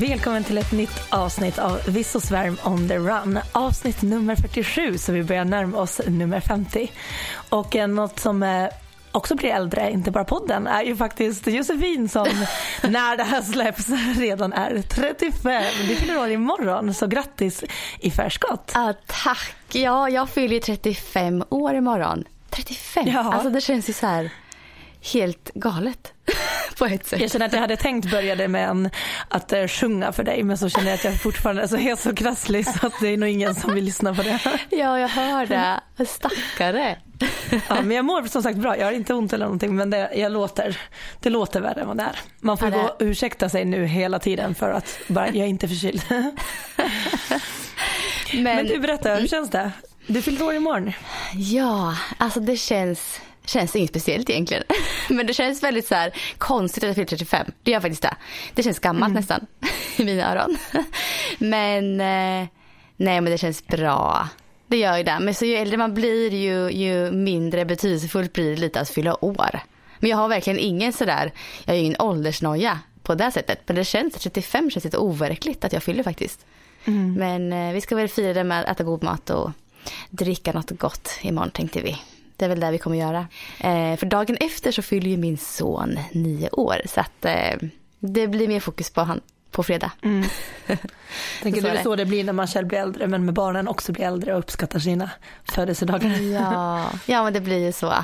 [0.00, 3.40] Välkommen till ett nytt avsnitt av Viss och Svärm on the run.
[3.52, 6.92] Avsnitt nummer 47 så vi börjar närma oss nummer 50.
[7.48, 8.68] Och eh, något som eh,
[9.12, 12.26] också blir äldre, inte bara podden, är ju faktiskt Josefin som
[12.82, 15.62] när det här släpps redan är 35.
[15.88, 17.64] Du fyller år imorgon så grattis
[18.00, 18.72] i förskott.
[18.74, 19.54] Ah, tack.
[19.72, 22.24] Ja, jag fyller ju 35 år imorgon.
[22.50, 23.06] 35?
[23.06, 23.32] Ja.
[23.32, 24.30] Alltså det känns ju så här
[25.12, 26.12] helt galet
[26.78, 27.20] på ett sätt.
[27.20, 28.90] Jag känner att jag hade tänkt börja det med en,
[29.28, 32.14] att eh, sjunga för dig men så känner jag att jag fortfarande alltså, är så
[32.14, 34.38] krasslig så att det är nog ingen som vill lyssna på det.
[34.70, 35.80] Ja, jag hör det.
[36.06, 36.98] Stackare.
[37.68, 40.10] Ja, men jag mår som sagt bra, jag har inte ont eller någonting men det,
[40.16, 40.76] jag låter,
[41.20, 42.16] det låter värre än vad det är.
[42.40, 45.36] Man får Ja, det- gå och ursäkta sig nu hela tiden för att bara, jag
[45.36, 46.02] är inte förkyld.
[48.32, 49.70] Men, Men du berätta, hur känns det?
[50.06, 50.92] Du fyller år imorgon.
[51.34, 54.62] ja, alltså det känns, känns inget speciellt egentligen.
[55.08, 57.46] Men det känns väldigt så här konstigt att jag fyller 35.
[57.62, 58.16] Det gör faktiskt det.
[58.54, 59.46] Det känns gammalt nästan
[59.96, 60.56] i mina öron.
[61.38, 62.48] Men eh,
[62.96, 64.28] nej, men det känns bra.
[64.66, 65.18] Det gör ju det.
[65.20, 69.24] Men så ju äldre man blir ju, ju mindre betydelsefullt blir det lite att fylla
[69.24, 69.60] år.
[69.98, 71.32] Men jag har verkligen ingen sådär,
[71.64, 73.58] jag har ju ingen åldersnoja på det sättet.
[73.66, 76.46] Men det känns, 35 känns lite overkligt att jag fyller faktiskt.
[76.84, 79.50] Men eh, vi ska väl fira det med att äta god mat och
[80.10, 81.98] dricka något gott imorgon tänkte vi.
[82.42, 83.26] Det är väl det vi kommer göra.
[83.60, 86.76] Eh, för dagen efter så fyller ju min son nio år.
[86.86, 89.90] Så att eh, det blir mer fokus på han på fredag.
[91.42, 91.82] Tänker Så är det.
[91.82, 94.38] så det blir när man själv blir äldre men med barnen också blir äldre och
[94.38, 95.10] uppskattar sina
[95.44, 96.20] födelsedagar.
[96.32, 97.94] Ja, ja men det blir ju så.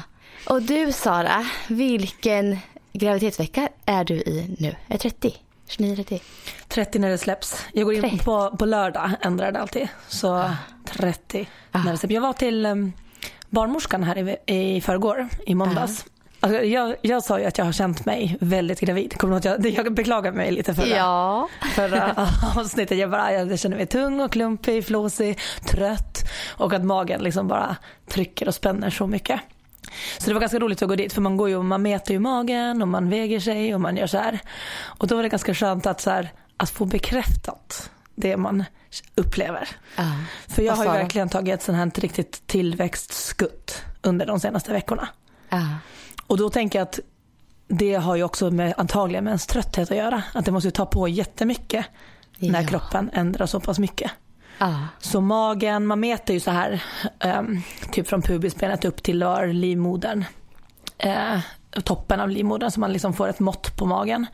[0.49, 2.59] Och du Sara, vilken
[2.93, 4.76] graviditetsvecka är du i nu?
[4.88, 5.34] Är 30?
[5.69, 6.20] 29-30?
[6.69, 7.65] 30 när det släpps.
[7.72, 8.19] Jag går in 30.
[8.19, 9.88] på, på lördag, ändrar det alltid.
[10.09, 10.50] Så
[10.84, 12.15] 30 när det släpps.
[12.15, 12.93] Jag var till um,
[13.50, 16.04] barnmorskan här i, i förrgår, i måndags.
[16.41, 19.14] Alltså, jag, jag sa ju att jag har känt mig väldigt gravid.
[19.19, 21.48] Kommer jag, jag beklagade mig lite förra, Ja.
[21.75, 22.98] förra avsnittet.
[22.98, 26.19] Jag, bara, jag känner mig tung och klumpig, flåsig, trött
[26.56, 27.76] och att magen liksom bara
[28.08, 29.41] trycker och spänner så mycket.
[30.19, 32.12] Så det var ganska roligt att gå dit för man går ju och man mäter
[32.12, 34.38] ju magen och man väger sig och man gör så här.
[34.84, 37.91] Och då var det ganska skönt att, så här, att få bekräftat
[38.21, 38.65] det man
[39.15, 39.69] upplever.
[39.97, 40.05] Ja.
[40.49, 45.09] För jag har ju verkligen tagit ett sånt här riktigt tillväxtskutt under de senaste veckorna.
[45.49, 45.67] Ja.
[46.27, 47.01] Och då tänker jag att
[47.69, 50.23] det har ju också med, antagligen med ens trötthet att göra.
[50.34, 51.87] Att det måste ju ta på jättemycket
[52.39, 52.69] när Ja.
[52.69, 54.11] kroppen ändras så pass mycket.
[54.59, 54.79] Ja.
[54.99, 56.83] Så magen, man mäter ju så här,
[57.21, 57.62] ehm,
[57.93, 60.25] typ från pubisbenet upp till lör, livmodern.
[60.99, 61.39] Eh,
[61.85, 64.27] toppen av livmodern så man liksom får ett mått på magen.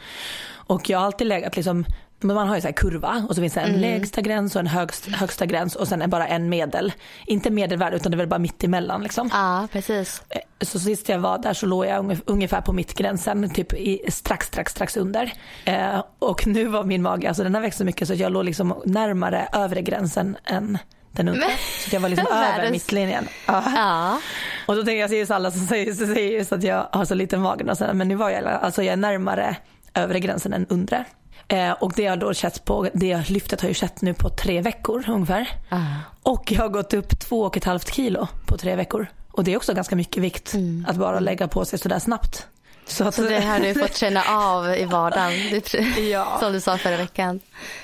[0.66, 1.84] Och jag har alltid legat liksom,
[2.26, 4.66] man har ju så här kurva och så finns det en lägsta gräns och en
[4.66, 6.92] högst, högsta gräns och sen är bara en medel.
[7.26, 9.30] Inte medelvärde utan det är väl bara mitt emellan liksom.
[9.32, 10.22] ja, precis.
[10.28, 14.00] Eh, Så sist jag var där så låg jag unge- ungefär på mittgränsen, typ i,
[14.08, 15.32] strax, strax, strax under.
[15.64, 18.44] Eh, och nu var min mage, alltså den har växt så mycket så jag låg
[18.44, 20.78] liksom närmare övre gränsen än
[21.12, 21.50] den undre.
[21.88, 23.28] Så jag var liksom över mittlinjen.
[23.46, 23.62] Ja.
[23.76, 24.20] Ja.
[24.66, 27.14] Och då tänker jag, ju alla som säger, så säger just att jag har så
[27.14, 29.56] liten mage och men nu var jag, alltså jag är närmare
[29.94, 31.04] övre gränsen än undre.
[31.48, 34.60] Eh, och det har då skett på, det lyftet har ju skett nu på tre
[34.60, 35.48] veckor ungefär.
[35.68, 35.86] Ja.
[36.22, 39.06] Och jag har gått upp två och ett halvt kilo på tre veckor.
[39.30, 40.54] Och det är också ganska mycket vikt
[40.86, 42.46] att bara lägga på sig sådär snabbt.
[42.86, 45.62] Så, att, Så det har du fått känna av i vardagen.
[46.10, 46.36] Ja.
[46.40, 47.40] Som du sa förra veckan.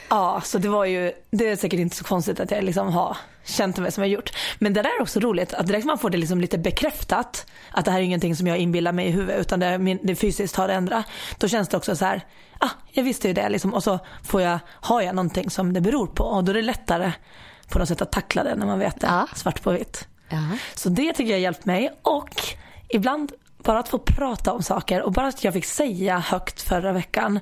[0.08, 3.16] Ja, så det var ju, det är säkert inte så konstigt att jag liksom har
[3.44, 4.30] känt mig som jag gjort.
[4.58, 7.84] Men det där är också roligt att direkt man får det liksom lite bekräftat att
[7.84, 10.68] det här är ingenting som jag inbillar mig i huvudet utan det, det fysiskt har
[10.68, 11.04] ändrat.
[11.38, 12.20] Då känns det också så här,
[12.58, 15.80] ah, jag visste ju det liksom och så får jag, har jag någonting som det
[15.80, 17.12] beror på och då är det lättare
[17.68, 19.26] på något sätt att tackla det när man vet det Ja.
[19.34, 20.08] svart på vitt.
[20.28, 20.38] Ja.
[20.74, 22.42] Så det tycker jag har hjälpt mig och
[22.88, 23.32] ibland
[23.64, 27.40] bara att få prata om saker och bara att jag fick säga högt förra veckan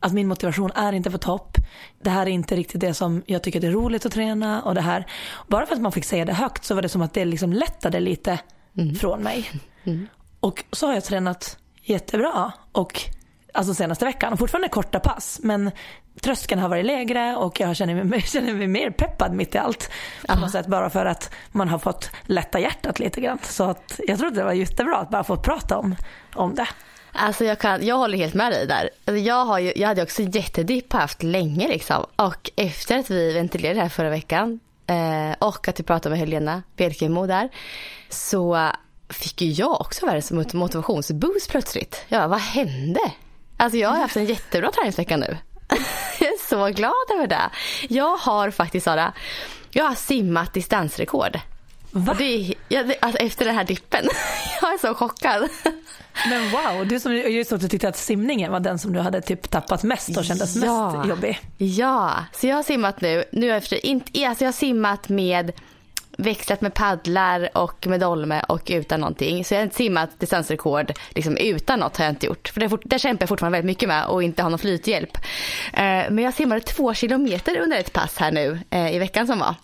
[0.00, 1.56] att min motivation är inte på topp.
[2.02, 4.74] Det här är inte riktigt det som jag tycker det är roligt att träna och
[4.74, 5.06] det här.
[5.46, 7.52] Bara för att man fick säga det högt så var det som att det liksom
[7.52, 8.38] lättade lite
[9.00, 9.50] från mig.
[10.40, 13.00] Och så har jag tränat jättebra och
[13.54, 14.36] alltså senaste veckan.
[14.36, 15.70] Fortfarande korta pass men
[16.22, 19.90] tröskeln har varit lägre och jag känner mig, känner mig mer peppad mitt i allt.
[20.28, 23.38] På något sätt bara för att man har fått lätta hjärtat lite grann.
[23.42, 25.96] Så att jag trodde det var jättebra att bara få prata om,
[26.34, 26.68] om det.
[27.12, 28.90] Alltså jag, kan, jag håller helt med dig där.
[29.04, 32.06] Alltså jag, har ju, jag hade också jättedipp haft länge liksom.
[32.16, 36.18] Och efter att vi ventilerade det här förra veckan eh, och att vi pratade med
[36.18, 37.48] Helena Bjelkemo där
[38.08, 38.70] så
[39.08, 42.04] fick ju jag också världens motivationsboost plötsligt.
[42.08, 43.00] Ja, vad hände?
[43.56, 45.36] Alltså jag har haft en jättebra träningsvecka nu.
[46.48, 47.50] Så glad över det.
[47.88, 49.12] Jag har faktiskt Sara,
[49.70, 51.40] jag har simmat distansrekord.
[51.90, 52.14] Va?
[52.18, 54.04] Det, jag, alltså efter den här dippen.
[54.60, 55.48] jag är så chockad.
[56.28, 59.20] Men wow, du som just att du tyckte att simningen var den som du hade
[59.20, 60.90] typ tappat mest och kändes ja.
[60.90, 61.40] mest jobbig.
[61.56, 63.24] Ja, så jag har simmat nu.
[63.32, 65.52] nu efter, inte, alltså jag har simmat med
[66.18, 69.44] växlat med paddlar och med dolme och utan någonting.
[69.44, 72.48] Så jag har inte simmat distansrekord liksom utan något har jag inte gjort.
[72.48, 75.16] För det, det kämpar jag fortfarande väldigt mycket med och inte har någon flythjälp.
[75.72, 79.38] Eh, men jag simmade två kilometer under ett pass här nu eh, i veckan som
[79.38, 79.54] var.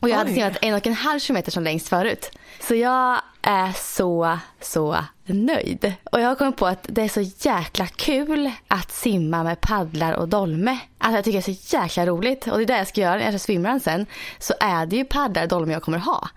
[0.00, 0.18] Och jag Oj.
[0.18, 2.30] hade simmat en och en halv kilometer som längst förut.
[2.60, 4.96] Så jag är så, så
[5.26, 5.92] nöjd.
[6.04, 10.12] Och jag har kommit på att det är så jäkla kul att simma med paddlar
[10.12, 10.78] och dolme.
[10.98, 12.46] Alltså jag tycker det är så jäkla roligt.
[12.46, 14.06] Och det är det jag ska göra när jag kör swimrun sen.
[14.38, 16.28] Så är det ju paddlar och dolme jag kommer ha.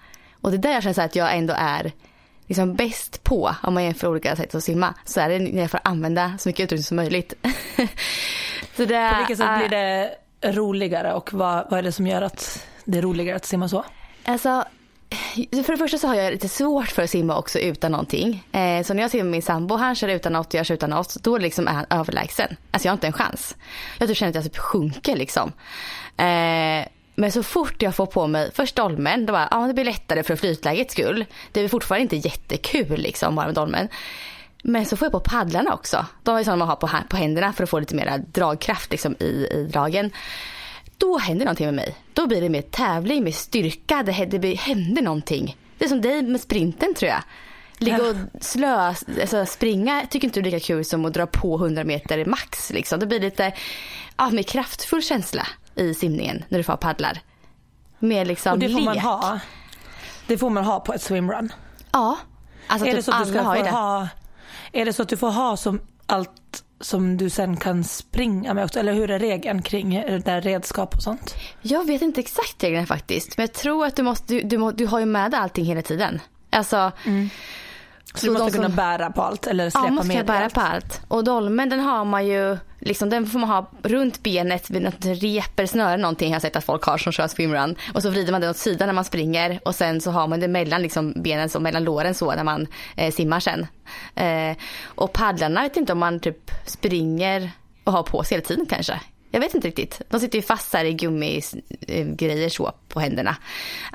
[0.41, 1.91] Och det är där jag känner att jag ändå är
[2.47, 5.71] liksom bäst på, om man jämför olika sätt att simma, så är det när jag
[5.71, 7.33] får använda så mycket utrustning som möjligt.
[8.75, 10.11] så det, på vilket sätt blir det
[10.43, 13.85] roligare och vad, vad är det som gör att det är roligare att simma så?
[14.25, 14.63] Alltså,
[15.35, 18.43] för det första så har jag lite svårt för att simma också utan någonting.
[18.51, 20.75] Eh, så när jag simmar med min sambo, han kör utan något och jag kör
[20.75, 22.55] utan något, då liksom är han överlägsen.
[22.71, 23.55] Alltså jag har inte en chans.
[23.97, 25.51] Jag typ känner att jag typ sjunker liksom.
[26.17, 29.85] Eh, men så fort jag får på mig först dolmen, då bara, ja det blir
[29.85, 31.25] lättare för flytlägets skull.
[31.51, 33.87] Det är fortfarande inte jättekul liksom bara med dolmen.
[34.63, 36.05] Men så får jag på paddlarna också.
[36.23, 39.15] De är sådana man har på, på händerna för att få lite mer dragkraft liksom
[39.19, 40.11] i, i dragen
[40.99, 41.95] då händer någonting med mig.
[42.13, 45.57] Då blir det mer tävling, mer styrka, det, det händer någonting.
[45.77, 47.23] Det är som dig med sprinten tror jag.
[47.77, 51.55] Ligga och slö, alltså springa tycker inte du är lika kul som att dra på
[51.55, 52.69] 100 meter max.
[52.69, 52.99] Liksom.
[52.99, 53.53] Det blir lite
[54.17, 57.19] ja, mer kraftfull känsla i simningen när du får paddlar.
[57.99, 58.85] Mer liksom och det får lek.
[58.85, 59.39] man ha.
[60.27, 61.53] Det får man ha på ett swimrun.
[61.91, 62.17] Ja.
[62.67, 64.07] Alltså är typ det så att du ska få ha,
[64.71, 68.65] Är det så att du får ha som allt som du sen kan springa med
[68.65, 68.79] också?
[68.79, 69.89] Eller hur är regeln kring
[70.25, 71.35] där redskap och sånt?
[71.61, 73.37] Jag vet inte exakt regeln faktiskt.
[73.37, 75.81] Men jag tror att du, måste, du, du, du har ju med dig allting hela
[75.81, 76.19] tiden.
[76.49, 77.29] Alltså, mm.
[78.15, 80.53] Så, du måste kunna som, bära på allt eller släppa ja, måste med bära allt.
[80.53, 81.01] på allt.
[81.07, 85.05] Och dolmen den har man ju, liksom, den får man ha runt benet vid något
[85.05, 87.75] rep eller snöre någonting har jag sett att folk har som kör swimrun.
[87.93, 90.39] Och så vrider man den åt sidan när man springer och sen så har man
[90.39, 93.67] det mellan liksom, benen och mellan låren så när man eh, simmar sen.
[94.15, 97.51] Eh, och paddlarna vet inte om man typ springer
[97.83, 98.99] och har på sig hela tiden kanske.
[99.31, 100.01] Jag vet inte riktigt.
[100.09, 103.35] De sitter ju fast här i gummigrejer så på händerna.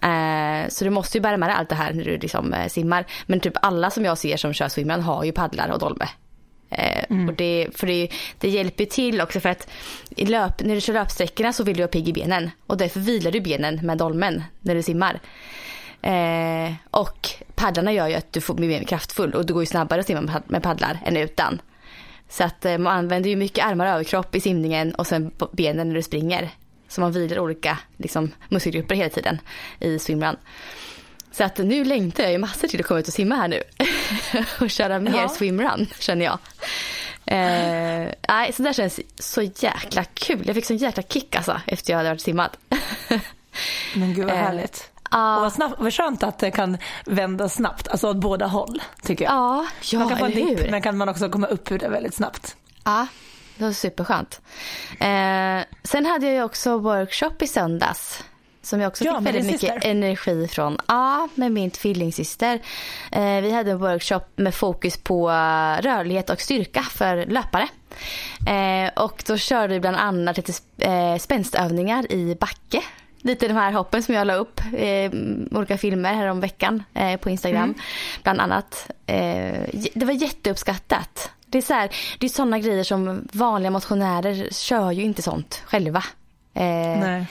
[0.03, 2.69] Eh, så du måste ju bära med dig allt det här när du liksom eh,
[2.69, 3.07] simmar.
[3.27, 6.09] Men typ alla som jag ser som kör swimrun har ju paddlar och dolme.
[6.71, 7.29] Eh, mm.
[7.29, 8.09] och det, för det,
[8.39, 9.69] det hjälper till också för att
[10.17, 12.51] löp, när du kör löpsträckorna så vill du ha pigg i benen.
[12.67, 15.21] Och därför vilar du benen med dolmen när du simmar.
[16.03, 19.67] Eh, och paddlarna gör ju att du får bli mer kraftfull och det går ju
[19.67, 21.61] snabbare att simma med paddlar än utan.
[22.35, 25.89] Så att eh, man använder ju mycket armar och överkropp i simningen och sen benen
[25.89, 26.51] när du springer.
[26.89, 29.41] Så man vilar olika liksom, muskelgrupper hela tiden
[29.81, 30.37] i swimrun.
[31.33, 33.63] Så att nu längtar jag ju massor till att komma ut och simma här nu.
[34.61, 35.29] och köra mer ja.
[35.29, 36.39] swimrun känner jag.
[37.27, 40.43] Eh, nej, så det känns så jäkla kul.
[40.47, 42.59] Jag fick sån jäkla kick alltså efter jag hade varit simmat.
[43.95, 44.91] Men gud vad eh, härligt.
[45.15, 48.83] Uh, och vad, snabbt, vad skönt att det kan vända snabbt, alltså åt båda håll
[49.03, 49.35] tycker jag.
[49.35, 51.89] Ja, ja man kan få en dipp men kan man också komma upp ur det
[51.89, 52.57] väldigt snabbt.
[52.85, 53.07] Ja,
[53.57, 54.41] det var superskönt.
[54.99, 58.25] Eh, sen hade jag ju också workshop i söndags.
[58.63, 59.89] Som jag också ja, fick väldigt mycket syster.
[59.89, 60.79] energi från.
[60.89, 62.61] Ja, med min tvillingsyster.
[63.13, 65.31] Eh, vi hade en workshop med fokus på
[65.81, 67.69] rörlighet och styrka för löpare.
[68.47, 72.83] Eh, och då körde vi bland annat lite eh, spänstövningar i backe
[73.25, 75.11] lite de här hoppen som jag la upp eh,
[75.51, 77.75] olika filmer här om veckan eh, på Instagram mm.
[78.23, 78.91] bland annat.
[79.07, 79.61] Eh,
[79.95, 81.31] det var jätteuppskattat.
[81.47, 85.63] Det är så här, det är sådana grejer som vanliga motionärer kör ju inte sånt
[85.65, 86.05] själva.
[86.55, 87.23] Eh.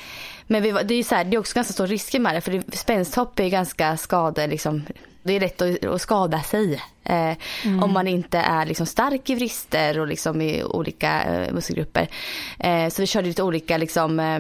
[0.48, 2.52] Men vi, det, är så här, det är också ganska stor risker med det för
[2.52, 4.84] det, spänsthopp är ganska skade liksom
[5.24, 6.74] det är lätt att, att skada sig
[7.04, 7.84] eh, mm.
[7.84, 12.08] om man inte är liksom stark i vrister och liksom i olika eh, muskelgrupper.
[12.60, 14.40] Eh, så vi körde lite olika liksom, eh,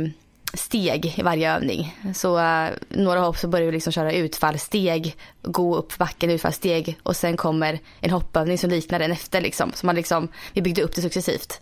[0.53, 1.97] steg i varje övning.
[2.13, 7.15] Så uh, några hopp så börjar vi liksom köra utfallssteg, gå upp backen utfallssteg och
[7.15, 9.71] sen kommer en hoppövning som liknar den efter liksom.
[9.75, 11.61] Så man liksom, vi byggde upp det successivt.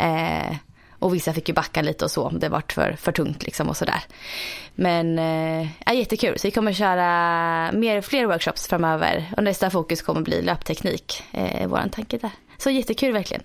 [0.00, 0.56] Uh,
[1.00, 3.68] och vissa fick ju backa lite och så om det vart för, för tungt liksom
[3.68, 4.00] och sådär.
[4.74, 6.38] Men eh, ja, jättekul.
[6.38, 9.32] Så vi kommer köra mer, fler workshops framöver.
[9.36, 11.22] Och nästa fokus kommer bli löpteknik.
[11.32, 12.30] Eh, våran tanke där.
[12.58, 13.42] Så jättekul verkligen.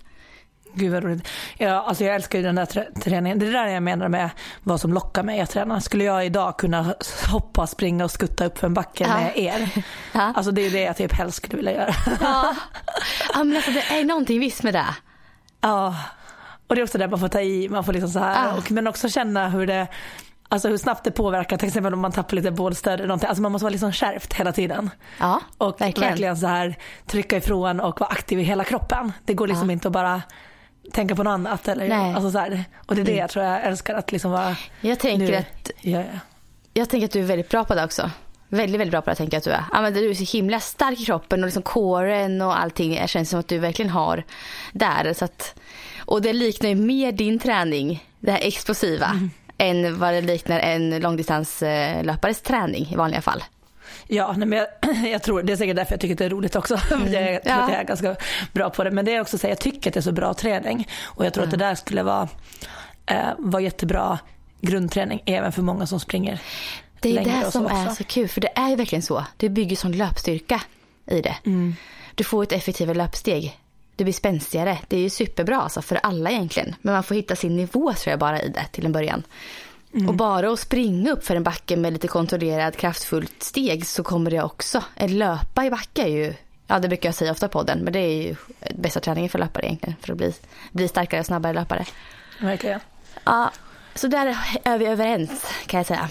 [0.75, 1.27] Gud vad roligt.
[1.57, 3.39] Ja, alltså jag älskar ju den där trä träningen.
[3.39, 4.29] Det är det där jag menar med
[4.63, 5.81] vad som lockar mig att träna.
[5.81, 6.95] Skulle jag idag kunna
[7.27, 9.15] hoppa, springa och skutta upp för en backe ja.
[9.17, 9.69] med er.
[10.13, 10.33] Ja.
[10.35, 11.95] Alltså det är det jag typ helst skulle vilja göra.
[12.21, 12.55] Ja,
[13.33, 14.95] ja men alltså det är någonting visst med det.
[15.61, 15.95] Ja.
[16.67, 18.57] Och det är också det man får ta i, man får liksom så här, ah.
[18.57, 19.87] och, men också känna hur det
[20.49, 23.29] Alltså hur snabbt det påverkar till exempel om man tappar lite bålstöd eller någonting.
[23.29, 24.89] Alltså man måste vara liksom skärpt hela tiden.
[25.19, 26.09] Ja, och verkligen.
[26.09, 29.11] verkligen så här trycka ifrån och vara aktiv i hela kroppen.
[29.25, 29.73] Det går liksom ja.
[29.73, 30.21] inte att bara
[30.93, 31.67] tänka på något annat.
[31.67, 32.13] Eller, Nej.
[32.13, 32.63] Alltså så här.
[32.85, 33.21] Och det är det mm.
[33.21, 34.55] jag tror jag älskar att liksom vara.
[34.81, 36.19] Jag tänker nu, att ja, ja.
[36.73, 38.11] Jag tänker att du är väldigt bra på det också.
[38.49, 39.81] Väldigt, väldigt bra på det tänker jag att du är.
[39.81, 42.95] Men du är så himla stark i kroppen och liksom kåren och allting.
[43.01, 44.23] Det känns som att du verkligen har
[44.73, 45.13] där.
[45.13, 45.55] Så att
[46.05, 49.31] och det liknar ju mer din träning, det här explosiva, mm.
[49.57, 53.43] än vad det liknar en långdistanslöpares träning i vanliga fall.
[54.07, 54.67] Ja, nej, men jag,
[55.11, 56.77] jag, tror, det är säkert därför jag tycker att det är roligt också.
[56.91, 57.13] Mm.
[57.13, 57.63] jag tror ja.
[57.63, 58.15] att jag är ganska
[58.53, 58.91] bra på det.
[58.91, 60.87] Men det är också så jag tycker att det är så bra träning.
[61.03, 61.53] Och jag tror mm.
[61.53, 62.27] att det där skulle vara,
[63.05, 64.19] eh, vara jättebra
[64.61, 66.39] grundträning även för många som springer
[66.99, 69.25] Det är det som är så kul, för det är ju verkligen så.
[69.37, 70.61] Det bygger sån löpstyrka
[71.05, 71.35] i det.
[71.45, 71.75] Mm.
[72.15, 73.59] Du får ett effektivare löpsteg
[73.95, 74.77] det blir spänstigare.
[74.87, 76.75] Det är ju superbra alltså för alla egentligen.
[76.81, 79.23] Men man får hitta sin nivå tror jag bara i det till en början.
[79.95, 80.09] Mm.
[80.09, 84.31] Och bara att springa upp för en backe med lite kontrollerad kraftfullt steg så kommer
[84.31, 84.83] det också.
[84.95, 86.33] En löpa i backe är ju,
[86.67, 88.35] ja det brukar jag säga ofta på den, men det är ju
[88.75, 89.95] bästa träningen för löpare egentligen.
[90.01, 90.33] För att bli,
[90.71, 91.85] bli starkare och snabbare löpare.
[92.41, 92.79] Verkligen.
[93.23, 93.51] Ja,
[93.95, 96.09] så där är vi överens kan jag säga.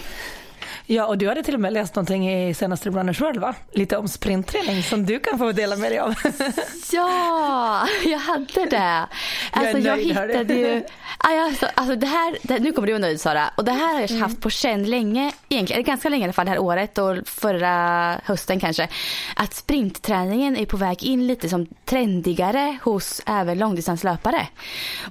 [0.87, 3.55] Ja, och du hade till och med läst någonting i senaste Runners World va?
[3.71, 6.13] Lite om sprintträning som du kan få dela med dig av.
[6.91, 9.07] ja, jag hade det.
[9.51, 10.83] Alltså jag, nöjd, jag hittade ju,
[11.17, 13.49] alltså, alltså det här, det, nu kommer du vara nöjd Sara.
[13.57, 14.21] Och det här har jag mm.
[14.21, 18.15] haft på känn länge, egentligen, ganska länge i alla fall det här året och förra
[18.23, 18.87] hösten kanske.
[19.35, 24.47] Att sprintträningen är på väg in lite som trendigare hos även långdistanslöpare.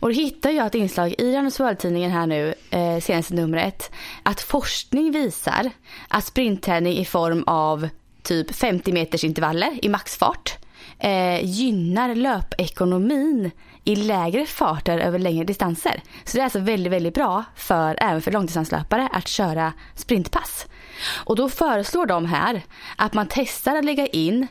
[0.00, 3.90] Och då hittar jag ett inslag i Runners World-tidningen här nu, eh, senaste numret,
[4.23, 5.73] att forskning visar är
[6.09, 7.88] att sprintträning i form av
[8.23, 10.59] typ 50 meters intervaller i maxfart
[10.99, 13.50] eh, gynnar löpekonomin
[13.85, 16.02] i lägre farter över längre distanser.
[16.25, 20.66] Så det är alltså väldigt, väldigt bra för även för långdistanslöpare att köra sprintpass.
[21.14, 22.62] Och då föreslår de här
[22.97, 24.47] att man testar att lägga in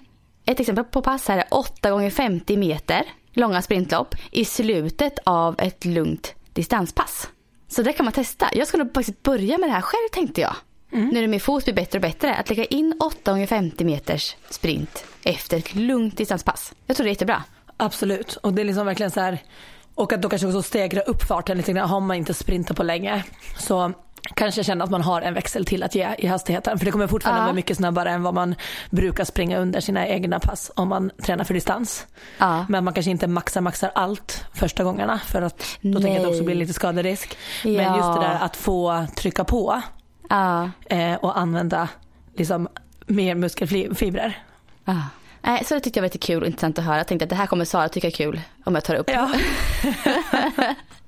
[0.46, 3.03] ett exempel på pass här är 8 gånger 50 meter
[3.34, 7.29] långa sprintlopp i slutet av ett lugnt distanspass.
[7.67, 8.50] Så det kan man testa.
[8.53, 10.55] Jag ska nog faktiskt börja med det här själv tänkte jag.
[10.94, 11.08] Mm.
[11.08, 12.36] Nu när min fot blir bättre och bättre.
[12.36, 16.74] Att lägga in 8 gånger 50 meters sprint efter ett lugnt distanspass.
[16.88, 17.44] Jag tror det är jättebra.
[17.78, 18.36] Absolut.
[18.36, 19.38] Och det är liksom verkligen så här.
[19.96, 21.90] Och att då kanske också stegra upp farten lite grann.
[21.90, 23.24] Har man inte sprintat på länge
[23.58, 23.94] så
[24.36, 26.78] kanske känna att man har en växel till att ge i hastigheten.
[26.78, 27.46] För det kommer fortfarande ja.
[27.46, 28.56] vara mycket snabbare än vad man
[28.90, 32.08] brukar springa under sina egna pass om man tränar för distans.
[32.38, 32.66] Ja.
[32.70, 35.94] Men man kanske inte maxar maxar allt första gångarna för att då Nej.
[35.94, 37.38] tänker jag att det också blir lite skaderisk.
[37.64, 37.72] Ja.
[37.72, 39.82] Men just det där att få trycka på
[40.30, 40.70] Ja.
[40.86, 41.89] Eh, och använda
[42.36, 42.68] liksom
[43.06, 44.38] mer muskelfibrer.
[44.86, 45.01] Ja.
[45.42, 46.98] Nej, så det tyckte jag var lite kul och intressant att höra.
[46.98, 49.10] Jag tänkte att det här kommer Sara tycka är kul om jag tar upp.
[49.10, 49.32] Ja.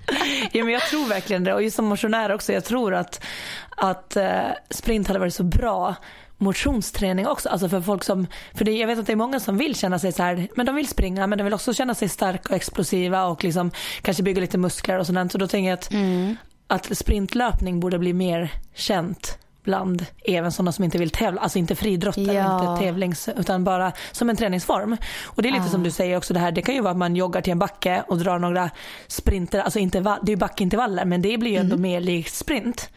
[0.51, 2.53] ja men jag tror verkligen det och just som motionär också.
[2.53, 3.23] Jag tror att,
[3.69, 5.95] att eh, sprint hade varit så bra
[6.37, 7.49] motionsträning också.
[7.49, 9.99] Alltså för folk som, för det, jag vet att det är många som vill känna
[9.99, 12.55] sig så här, men de vill springa men de vill också känna sig starka och
[12.55, 15.31] explosiva och liksom kanske bygga lite muskler och sådant.
[15.31, 20.71] Så då tänker jag att, mm att sprintlöpning borde bli mer känt bland även sådana
[20.71, 22.71] som inte vill tävla, alltså inte friidrottare, ja.
[22.71, 24.97] inte tävlings, utan bara som en träningsform.
[25.25, 25.69] Och det är lite ah.
[25.69, 27.59] som du säger också det här, det kan ju vara att man joggar till en
[27.59, 28.69] backe och drar några
[29.07, 31.81] sprinter, alltså inte, det är ju backintervaller men det blir ju ändå mm.
[31.81, 32.89] mer likt sprint.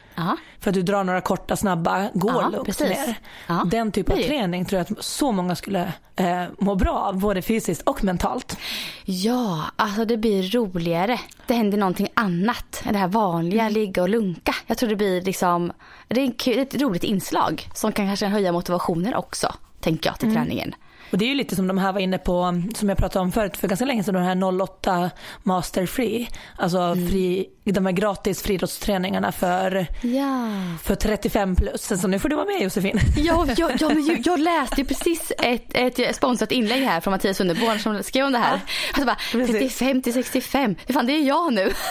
[0.61, 3.19] För att du drar några korta snabba, Aha, lugnt ner.
[3.49, 3.65] Aha.
[3.65, 7.43] Den typen av träning tror jag att så många skulle eh, må bra av, både
[7.43, 8.59] fysiskt och mentalt.
[9.05, 11.21] Ja, alltså det blir roligare.
[11.47, 13.73] Det händer någonting annat än det här vanliga mm.
[13.73, 14.55] ligga och lunka.
[14.67, 15.73] Jag tror det blir liksom,
[16.09, 20.43] det är ett roligt inslag som kan kanske höja motivationen också, tänker jag, till mm.
[20.43, 20.75] träningen.
[21.11, 23.33] Och det är ju lite som de här var inne på, som jag pratade om
[23.33, 25.11] förut för ganska länge sedan, de här 08
[25.43, 26.29] Master Free.
[26.57, 27.09] Alltså Mm.
[27.09, 30.49] fri, de här gratis friidrottsträningarna för, Ja.
[30.83, 32.01] för 35 plus.
[32.01, 32.99] Så nu får du vara med Josefin.
[33.17, 37.11] Ja, ja, ja men jag, jag läste ju precis ett, ett sponsrat inlägg här från
[37.13, 38.61] Mattias Sunderborn som skrev om det här.
[38.93, 39.79] Alltså bara, precis.
[39.79, 41.73] 35 till 65, det fan det är jag nu.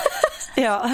[0.59, 0.89] Ja,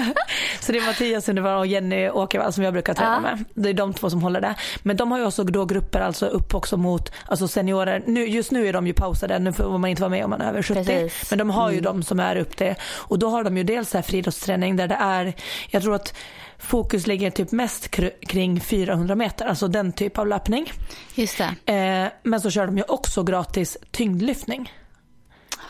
[0.60, 3.20] så det är Mattias Undervall och Jenny Åkervall som jag brukar träna Ja.
[3.20, 3.44] med.
[3.54, 4.54] Det är de två som håller det.
[4.82, 8.02] Men de har ju också då grupper alltså upp också mot alltså seniorer.
[8.14, 10.40] Nu, just nu är de ju pausade, nu får man inte vara med om man
[10.40, 10.74] är över 70.
[10.84, 11.30] Precis.
[11.30, 12.74] Men de har ju de som är upp det.
[12.94, 15.32] Och då har de ju dels här friidrottsträning där det är,
[15.70, 16.14] jag tror att
[16.58, 20.72] fokus ligger typ mest kr- kring 400 meter, alltså den typ av löpning.
[21.14, 21.72] Just det.
[21.72, 24.72] Eh, men så kör de ju också gratis tyngdlyftning.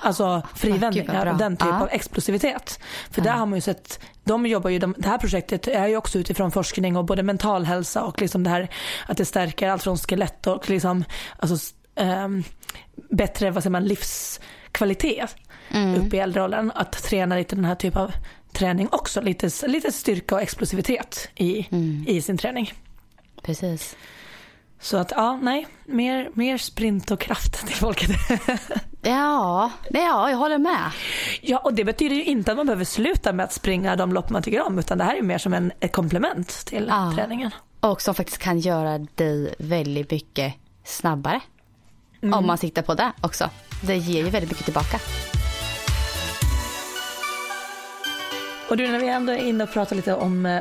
[0.00, 1.82] Alltså vad frivändningar och den typ Ja.
[1.82, 2.80] av explosivitet.
[3.10, 5.96] För där har man ju sett, de jobbar ju, de, det här projektet är ju
[5.96, 8.68] också utifrån forskning och både mental hälsa och liksom det här
[9.06, 11.04] att det stärker allt från skelett och liksom,
[11.38, 12.44] alltså, ehm,
[13.10, 15.36] bättre vad säger man, livskvalitet
[15.98, 16.72] upp i äldreåldern.
[16.74, 18.12] Att träna lite den här typen av
[18.52, 21.66] träning också, lite, lite styrka och explosivitet i,
[22.06, 22.72] i sin träning.
[23.42, 23.96] Precis.
[24.80, 28.10] Så att ja, nej, mer, mer sprint och kraft till folket.
[29.06, 30.90] Ja, nej, ja, jag håller med.
[31.42, 34.30] ja, och det betyder ju inte att man behöver sluta med att springa de lopp
[34.30, 37.12] man tycker om, utan det här är mer som en, ett komplement till Ja.
[37.16, 37.50] träningen.
[37.80, 41.40] Och som faktiskt kan göra dig väldigt mycket snabbare.
[42.32, 43.50] Om man siktar på det också.
[43.82, 45.00] Det ger ju väldigt mycket tillbaka.
[48.68, 50.60] Och du, när vi ändå är inne och pratar lite om eh,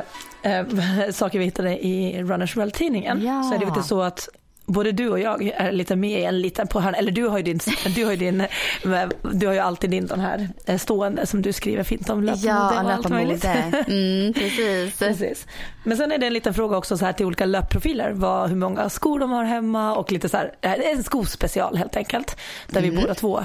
[1.12, 3.42] saker vi hittade i Runners World-tidningen, Ja.
[3.42, 4.28] så är det lite så att
[4.66, 7.36] både du och jag är lite med i en liten på hörn, eller du har
[7.38, 7.60] ju din,
[7.94, 8.46] du har ju din,
[9.32, 12.46] du har ju alltid din sån här eh, stående som du skriver fint om löpmode
[12.48, 13.44] Ja, och allt möjligt.
[13.44, 14.98] Mm, precis.
[14.98, 15.46] Precis.
[15.84, 18.10] Men sen är det en liten fråga också så här till olika löpprofiler.
[18.12, 22.36] Vad, hur många skor de har hemma och lite så här, en skospecial helt enkelt.
[22.68, 23.44] Där vi båda två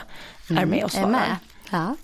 [0.50, 1.10] är med och Är svarar.
[1.10, 1.36] med.
[1.72, 1.96] Ja.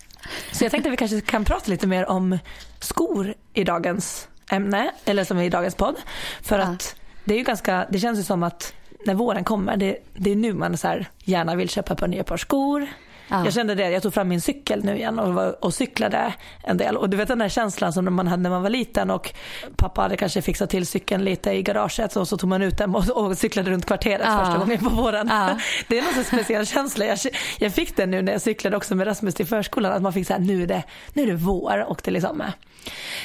[0.51, 2.39] Så jag tänkte att vi kanske kan prata lite mer om
[2.79, 5.95] skor i dagens ämne, eller som i dagens podd.
[6.41, 6.65] För Ja.
[6.65, 8.74] att det är ju ganska, det känns ju som att
[9.05, 12.07] när våren kommer, det, det är nu man så här gärna vill köpa ett par
[12.07, 12.88] nya par skor.
[13.29, 13.44] Ja.
[13.46, 16.77] Jag kände det, jag tog fram min cykel nu igen och, var, och cyklade en
[16.77, 16.98] del.
[16.98, 19.34] Och du vet den där känslan som man hade när man var liten och
[19.75, 22.96] pappa hade kanske fixat till cykeln lite i garaget och så tog man ut den
[22.96, 24.39] och, och cyklade runt kvarteret Ja.
[24.46, 25.27] första gången på våren.
[25.32, 25.58] Ja.
[25.88, 27.05] Det är någon speciell känsla.
[27.05, 27.17] Jag,
[27.60, 29.91] jag fick den nu när jag cyklade också med Rasmus till förskolan.
[29.94, 32.44] Att man fick så här, nu är det, nu är det vår och det liksom.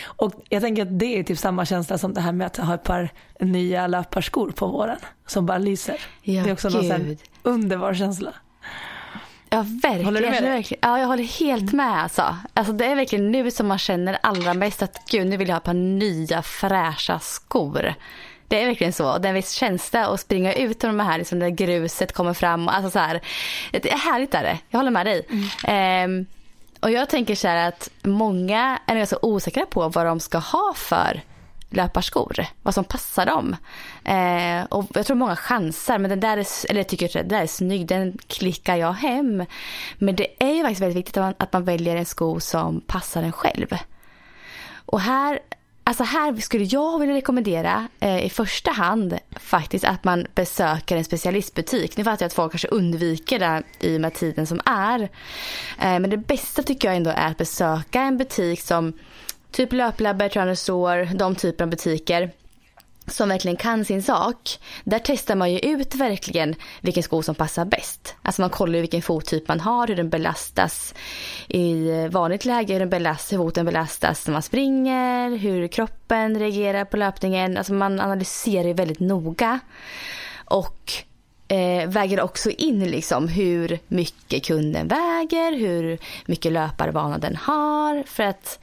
[0.05, 2.75] Och jag tänker att det är typ samma känsla som det här med att ha
[2.75, 3.09] ett par
[3.41, 4.99] nya löparskor på våren.
[5.27, 5.97] Som bara lyser.
[6.23, 7.19] Ja, det är också någon gud.
[7.43, 8.33] underbar känsla.
[9.51, 10.05] Ja, verkligen.
[10.05, 12.03] Håller du med verkligen, ja, jag håller helt med.
[12.03, 12.37] Alltså.
[12.55, 15.55] Alltså, det är verkligen nu som man känner allra mest att gud, nu vill jag
[15.55, 17.95] ha ett par nya fräscha skor.
[18.49, 19.19] Det är verkligen så.
[19.19, 22.35] Det är en viss känsla att springa ut och de här, liksom, där gruset kommer
[22.35, 22.69] fram.
[22.69, 23.21] och Alltså, så här,
[23.71, 24.59] det är härligt är det.
[24.71, 25.27] Jag håller med dig.
[25.65, 26.27] Ehm,
[26.81, 30.73] och jag tänker så här att många är ganska osäkra på vad de ska ha
[30.77, 31.21] för
[31.71, 32.47] löparskor.
[32.63, 33.57] Vad som passar dem.
[34.05, 37.29] Eh, och jag tror många chansar, men den där är, eller jag tycker att den
[37.29, 39.45] där är snygg, den klickar jag hem.
[39.99, 42.81] Men det är ju faktiskt väldigt viktigt att man, att man väljer en sko som
[42.81, 43.67] passar en själv.
[44.87, 45.39] Och här,
[45.85, 51.05] alltså här skulle jag vilja rekommendera eh, i första hand faktiskt att man besöker en
[51.05, 51.97] specialistbutik.
[51.97, 55.03] Nu fattar jag att folk kanske undviker det i och med tiden som är.
[55.79, 58.93] Eh, men det bästa tycker jag ändå är att besöka en butik som
[59.51, 62.31] typ Löplabbet, Runner Store, de typer av butiker
[63.07, 64.59] som verkligen kan sin sak.
[64.85, 68.15] Där testar man ju ut verkligen vilken sko som passar bäst.
[68.23, 70.95] Alltså man kollar ju vilken fottyp man har, hur den belastas
[71.49, 76.85] i vanligt läge, hur, den belastas, hur foten belastas när man springer, hur kroppen reagerar
[76.85, 77.57] på löpningen.
[77.57, 79.61] Alltså man analyserar ju väldigt noga.
[80.45, 80.93] Och
[81.49, 88.03] eh, väger också in liksom hur mycket kunden väger, hur mycket löparvana den har.
[88.07, 88.59] För att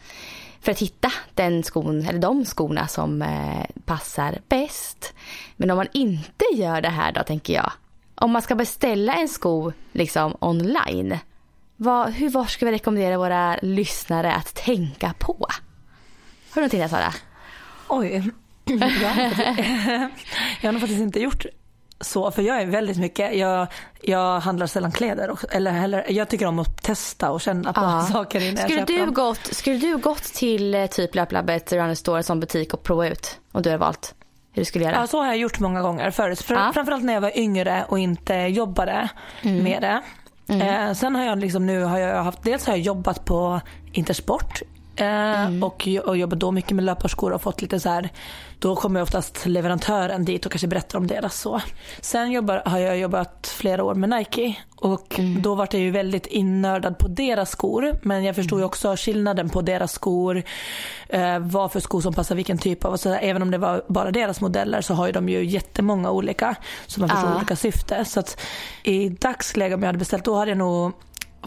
[0.62, 5.14] för att hitta den skon, eller de skorna som eh, passar bäst.
[5.56, 7.72] Men om man inte gör det här då tänker jag.
[8.16, 11.18] Om man ska beställa en sko liksom online.
[11.76, 15.48] Vad, hur, vad ska vi rekommendera våra lyssnare att tänka på?
[16.50, 17.14] Har du någonting där Sara?
[17.88, 18.32] Oj.
[18.66, 19.48] Jag har, faktiskt,
[20.62, 21.46] jag har nog faktiskt inte gjort
[22.02, 23.68] så, för jag är väldigt mycket, jag,
[24.02, 27.82] jag handlar sällan kläder, också, eller heller, jag tycker om att testa och känna på
[27.82, 28.02] Ja.
[28.12, 29.14] saker innan jag Skulle köper du, dem.
[29.14, 33.40] gått, skulle du gått till eh, typ Löplabbet, Runner Store, som butik och prova ut?
[33.52, 34.16] Om du har valt
[34.54, 34.96] hur du skulle göra?
[34.96, 36.40] Ja, så har jag gjort många gånger förut.
[36.42, 36.72] Fr- Ja.
[36.74, 39.10] Framförallt när jag var yngre och inte jobbade
[39.44, 40.02] med det.
[40.66, 44.62] Eh, sen har jag liksom nu har jag haft, dels har jag jobbat på Intersport
[44.98, 45.64] mm.
[45.64, 48.10] och, och jobbat då mycket med löparskor och fått lite så här,
[48.60, 51.62] då kommer oftast leverantören dit och kanske berättar om deras så.
[52.02, 55.42] Sen jobbar, har jag jobbat flera år med Nike och mm.
[55.42, 58.68] då var jag ju väldigt innördad på deras skor men jag förstod ju mm.
[58.68, 60.44] också skillnaden på deras skor,
[61.10, 64.12] eh, vad för skor som passar vilken typ av, så även om det var bara
[64.12, 66.56] deras modeller så har ju de ju jättemånga olika
[66.86, 68.06] som har för olika syfte.
[68.06, 68.42] Så att
[68.84, 70.94] i dagsläget om jag hade beställt då hade jag nog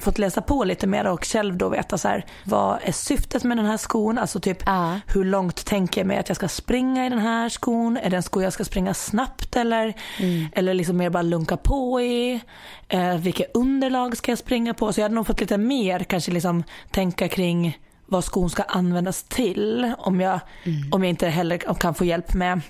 [0.01, 3.57] fått läsa på lite mer och själv då veta så här, vad är syftet med
[3.57, 4.19] den här skon?
[4.19, 4.97] Alltså typ uh.
[5.07, 7.97] hur långt tänker jag mig att jag ska springa i den här skon?
[7.97, 9.95] Är det en sko jag ska springa snabbt eller?
[10.19, 10.49] Mm.
[10.53, 12.41] Eller liksom mer bara lunka på i?
[12.89, 14.93] Eh, vilket underlag ska jag springa på?
[14.93, 19.23] Så jag hade nog fått lite mer kanske liksom tänka kring vad skon ska användas
[19.23, 20.93] till om jag, mm.
[20.93, 22.61] om jag inte heller kan få hjälp med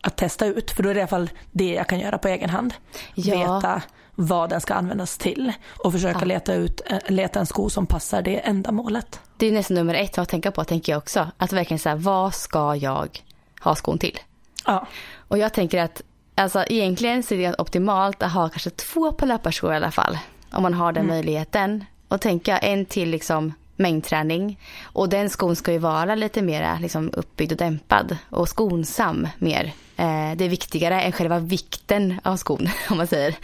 [0.00, 0.70] att testa ut.
[0.70, 2.74] För då är det i alla fall det jag kan göra på egen hand.
[3.14, 3.54] Ja.
[3.54, 3.82] Veta
[4.20, 5.52] vad den ska användas till
[5.84, 6.26] och försöka ja.
[6.26, 9.20] leta, ut, eh, leta en sko som passar det ändamålet.
[9.36, 11.30] Det är nästan nummer ett att tänka på, tänker jag också.
[11.36, 13.22] Att verkligen säga, vad ska jag
[13.60, 14.18] ha skon till?
[14.66, 14.86] Ja.
[15.28, 16.02] Och jag tänker att
[16.34, 20.18] alltså, egentligen så är det optimalt att ha kanske två på löparskor i alla fall.
[20.52, 21.16] Om man har den mm.
[21.16, 21.84] möjligheten.
[22.08, 24.60] Och tänka en till liksom mängdträning.
[24.82, 29.72] Och den skon ska ju vara lite mer liksom, uppbyggd och dämpad och skonsam mer.
[30.00, 33.34] Eh, det är viktigare än själva vikten av skon om man säger.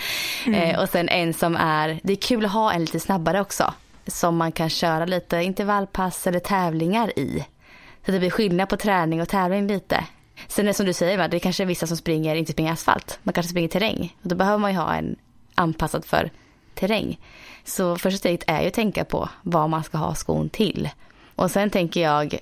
[0.46, 0.60] Mm.
[0.60, 3.74] Eh, och sen en som är, det är kul att ha en lite snabbare också.
[4.06, 7.44] Som man kan köra lite intervallpass eller tävlingar i.
[8.06, 10.04] Så det blir skillnad på träning och tävling lite.
[10.48, 13.18] Sen är det som du säger, det är kanske vissa som springer, inte springer asfalt.
[13.22, 14.16] Man kanske springer terräng.
[14.22, 15.16] Och då behöver man ju ha en
[15.54, 16.30] anpassad för
[16.74, 17.20] terräng.
[17.64, 20.88] Så första steget är ju att tänka på vad man ska ha skon till.
[21.34, 22.38] Och sen tänker jag,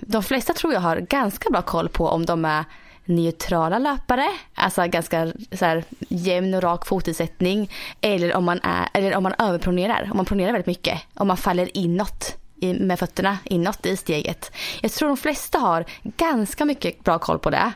[0.00, 2.64] de flesta tror jag har ganska bra koll på om de är
[3.04, 7.70] neutrala löpare, alltså ganska så här, jämn och rak fotisättning.
[8.00, 11.00] Eller om man, är, eller om man överpronerar, om man pronerar väldigt mycket.
[11.14, 14.52] Om man faller inåt med fötterna inåt i steget.
[14.80, 17.72] Jag tror de flesta har ganska mycket bra koll på det.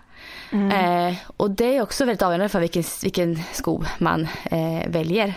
[0.51, 1.09] Mm.
[1.09, 5.35] Eh, och det är också väldigt avgörande för vilken, vilken sko man eh, väljer.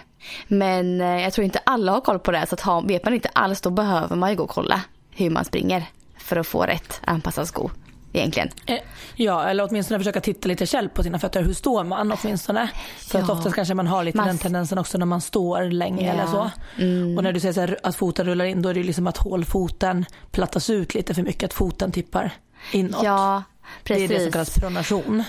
[0.48, 3.14] Men eh, jag tror inte alla har koll på det så att ha, vet man
[3.14, 5.86] inte alls då behöver man ju gå och kolla hur man springer
[6.18, 7.70] för att få rätt anpassad sko
[8.14, 8.50] egentligen.
[8.66, 8.78] Eh,
[9.16, 11.44] ja, eller åtminstone försöka titta lite själv på sina fötter.
[11.44, 12.70] Hur står man åtminstone?
[12.98, 13.24] För ja.
[13.24, 14.28] att oftast kanske man har lite man...
[14.28, 16.14] den tendensen också när man står länge ja.
[16.14, 16.52] eller så.
[16.78, 17.18] Mm.
[17.18, 19.18] Och när du säger så här, att foten rullar in då är det liksom att
[19.18, 22.34] hålfoten plattas ut lite för mycket, att foten tippar
[22.72, 23.04] inåt.
[23.04, 23.44] Ja,
[23.84, 24.10] precis.
[24.10, 25.24] Det är det som kallas pronation.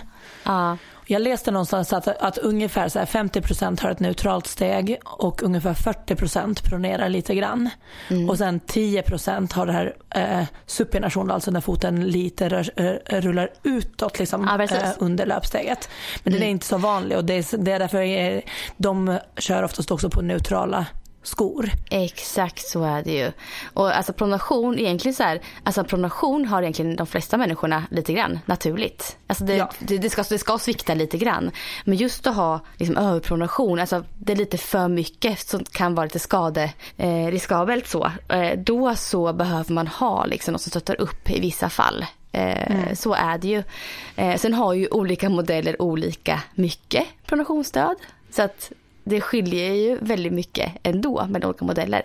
[0.44, 0.76] Ja.
[1.12, 6.68] Jag läste någonstans att, att ungefär så 50% har ett neutralt steg och ungefär 40%
[6.68, 7.70] pronerar lite grann.
[8.10, 8.30] Mm.
[8.30, 13.50] Och sen 10% har det här eh, supination, alltså när foten lite rör, eh, rullar
[13.62, 15.88] utåt liksom, ja, eh, under löpsteget.
[16.24, 16.40] Men mm.
[16.40, 18.42] den är inte så vanlig och det är, det är därför är,
[18.76, 20.86] de kör oftast också på neutrala
[21.22, 21.70] skor.
[21.90, 23.32] Exakt så är det ju.
[23.74, 28.38] Och alltså pronation, egentligen så här, alltså pronation har egentligen de flesta människorna lite grann
[28.46, 29.16] naturligt.
[29.26, 29.70] Alltså det, ja.
[29.78, 31.50] det, det, ska, det ska svikta lite grann.
[31.84, 36.04] Men just att ha liksom överpronation, alltså det är lite för mycket som kan vara
[36.04, 38.10] lite skaderiskabelt eh, så.
[38.34, 42.04] Eh, då så behöver man ha liksom något som stöttar upp i vissa fall.
[42.32, 42.96] Eh, mm.
[42.96, 43.62] Så är det ju.
[44.38, 47.96] Sen har ju olika modeller olika mycket pronationsstöd.
[48.30, 48.72] Så att
[49.04, 52.02] det skiljer ju väldigt mycket ändå mellan olika modeller.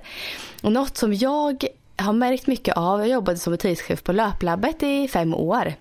[0.61, 5.07] Och något som jag har märkt mycket av, jag jobbade som butikschef på Löplabbet i
[5.07, 5.73] fem år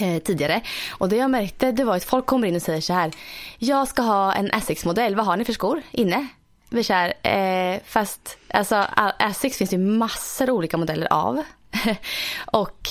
[0.00, 0.60] eh, tidigare.
[0.90, 3.12] Och det jag märkte det var att folk kommer in och säger så här.
[3.58, 6.28] Jag ska ha en Essex-modell, vad har ni för skor inne?
[6.70, 8.86] Vi kör, eh, fast alltså
[9.18, 11.42] Essex finns ju massor olika modeller av.
[12.46, 12.88] och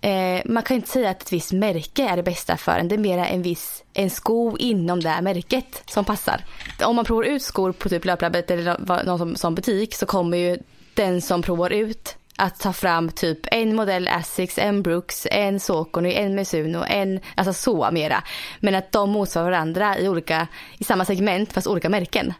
[0.00, 2.88] Eh, man kan inte säga att ett visst märke är det bästa för en.
[2.88, 6.44] Det är mer en viss en sko inom det här märket som passar.
[6.84, 10.38] Om man provar ut skor på typ Löplabbet eller någon som, som butik så kommer
[10.38, 10.58] ju
[10.94, 16.12] den som provar ut att ta fram typ en modell Asics, en Brooks, en Saucony,
[16.12, 18.22] en Mizuno, en, alltså så mera.
[18.60, 20.46] Men att de motsvarar varandra i olika,
[20.78, 22.32] i samma segment fast olika märken.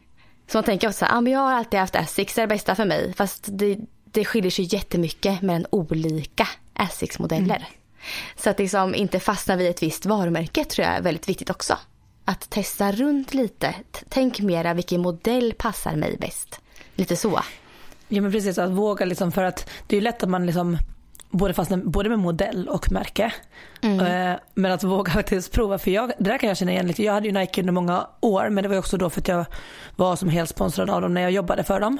[0.47, 2.47] Så man tänker också så här, ah, men jag har alltid haft Asics, det är
[2.47, 3.14] det bästa för mig.
[3.16, 7.56] Fast det, det skiljer sig jättemycket mellan olika Asics-modeller.
[7.56, 7.68] Mm.
[8.36, 11.78] Så att liksom inte fastna vid ett visst varumärke tror jag är väldigt viktigt också.
[12.24, 13.74] Att testa runt lite.
[14.08, 16.60] Tänk mera vilken modell passar mig bäst.
[16.94, 17.40] Lite så.
[18.08, 20.78] Ja men precis, att våga liksom för att det är ju lätt att man liksom
[21.37, 23.33] både, fastna, både med modell och märke.
[23.81, 24.01] Mm.
[24.01, 27.03] Eh, men att våga faktiskt prova, för jag, det där kan jag känna igen lite.
[27.03, 29.44] Jag hade ju Nike under många år men det var också då för att jag
[29.96, 31.99] var som helt sponsrad av dem när jag jobbade för dem.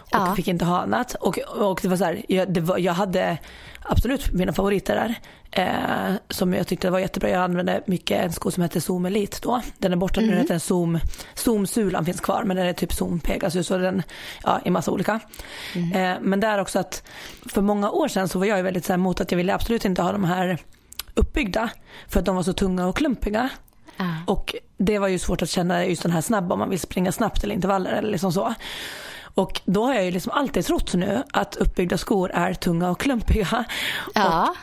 [0.00, 0.34] Och ja.
[0.36, 1.14] fick inte ha annat.
[1.14, 3.38] Och, och det var så här, jag, det var, jag hade
[3.82, 5.14] absolut mina favoriter där.
[5.56, 7.30] Eh, som jag tyckte var jättebra.
[7.30, 9.62] Jag använde mycket en sko som hette Zoom Elite då.
[9.78, 10.98] Den är borta nu, den heter Zoom,
[11.34, 14.02] Zoom Sulan finns kvar men den är typ Zoom Pegasus och den
[14.42, 15.20] ja, i massa olika.
[15.74, 17.02] Eh, men där också att
[17.46, 19.84] för många år sedan så var jag väldigt så här, mot att jag ville absolut
[19.84, 20.58] inte ha de här
[21.14, 21.70] uppbyggda
[22.08, 23.48] för att de var så tunga och klumpiga.
[23.96, 24.04] Ah.
[24.26, 27.12] Och det var ju svårt att känna just den här snabba om man vill springa
[27.12, 28.54] snabbt eller intervaller eller liksom så.
[29.36, 33.00] Och då har jag ju liksom alltid trott nu att uppbyggda skor är tunga och
[33.00, 33.64] klumpiga.
[34.14, 34.54] Ja.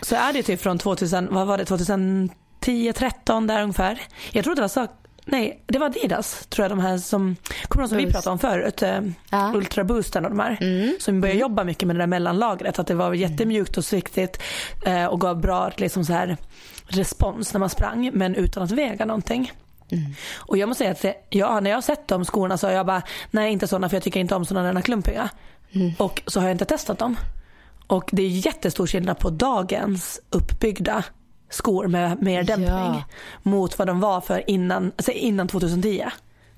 [0.00, 4.00] Och så är det typ från 2000, vad var det, 2010, 13 där ungefär.
[4.32, 4.86] Jag tror det var så
[5.24, 7.36] Nej, det var Adidas tror jag de här som,
[7.68, 8.14] kommer ihåg som vi Boost.
[8.14, 8.82] pratade om förut?
[8.82, 9.52] Eh, Ja.
[9.54, 11.00] Ultra Boosten och de här.
[11.00, 12.78] Som började jobba mycket med det där mellanlagret.
[12.78, 14.42] Att det var jättemjukt och sviktigt
[14.86, 16.36] eh, och gav bra liksom så här,
[16.86, 19.52] respons när man sprang men utan att väga någonting.
[20.36, 22.74] Och jag måste säga att det, ja, när jag har sett de skorna så har
[22.74, 25.30] jag bara, nej inte sådana för jag tycker inte om sådana där klumpiga.
[25.98, 27.16] Och så har jag inte testat dem.
[27.86, 31.04] Och det är jättestor skillnad på dagens uppbyggda
[31.50, 33.02] skor med mer dämpning Ja.
[33.42, 36.04] mot vad de var för innan, alltså innan 2010.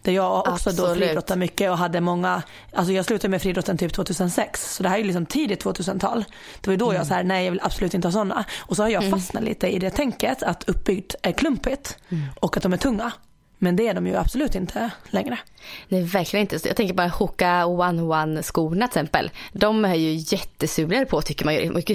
[0.05, 0.99] Där jag också då Absolut.
[1.05, 4.97] friidrottade mycket och hade många, alltså jag slutade med friidrotten typ 2006 så det här
[4.97, 6.25] är ju liksom tidigt 2000-tal.
[6.61, 6.97] Det var ju då Mm.
[6.97, 8.45] jag så här, nej jag vill absolut inte ha sådana.
[8.61, 12.23] Och så har jag fastnat lite i det tänket att uppbyggt är klumpigt Mm.
[12.41, 13.13] och att de är tunga.
[13.59, 15.39] Men det är de ju absolut inte längre.
[15.89, 16.69] Nej, verkligen inte.
[16.69, 19.31] Jag tänker bara Hoka One One skorna till exempel.
[19.53, 21.73] De är ju jättesuliga på tycker man ju.
[21.73, 21.91] Vad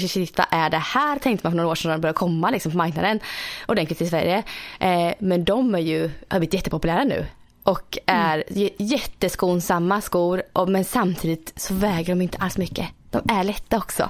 [0.51, 2.77] är det här tänkte man för några år sedan när de började komma liksom, på
[2.77, 3.19] marknaden
[3.67, 4.43] ordentligt i Sverige.
[4.79, 7.25] Eh, men de är ju, har blivit jättepopulära nu.
[7.69, 12.87] Och är j- jätteskonsamma skor och, men samtidigt så väger de inte alls mycket.
[13.11, 14.09] De är lätta också.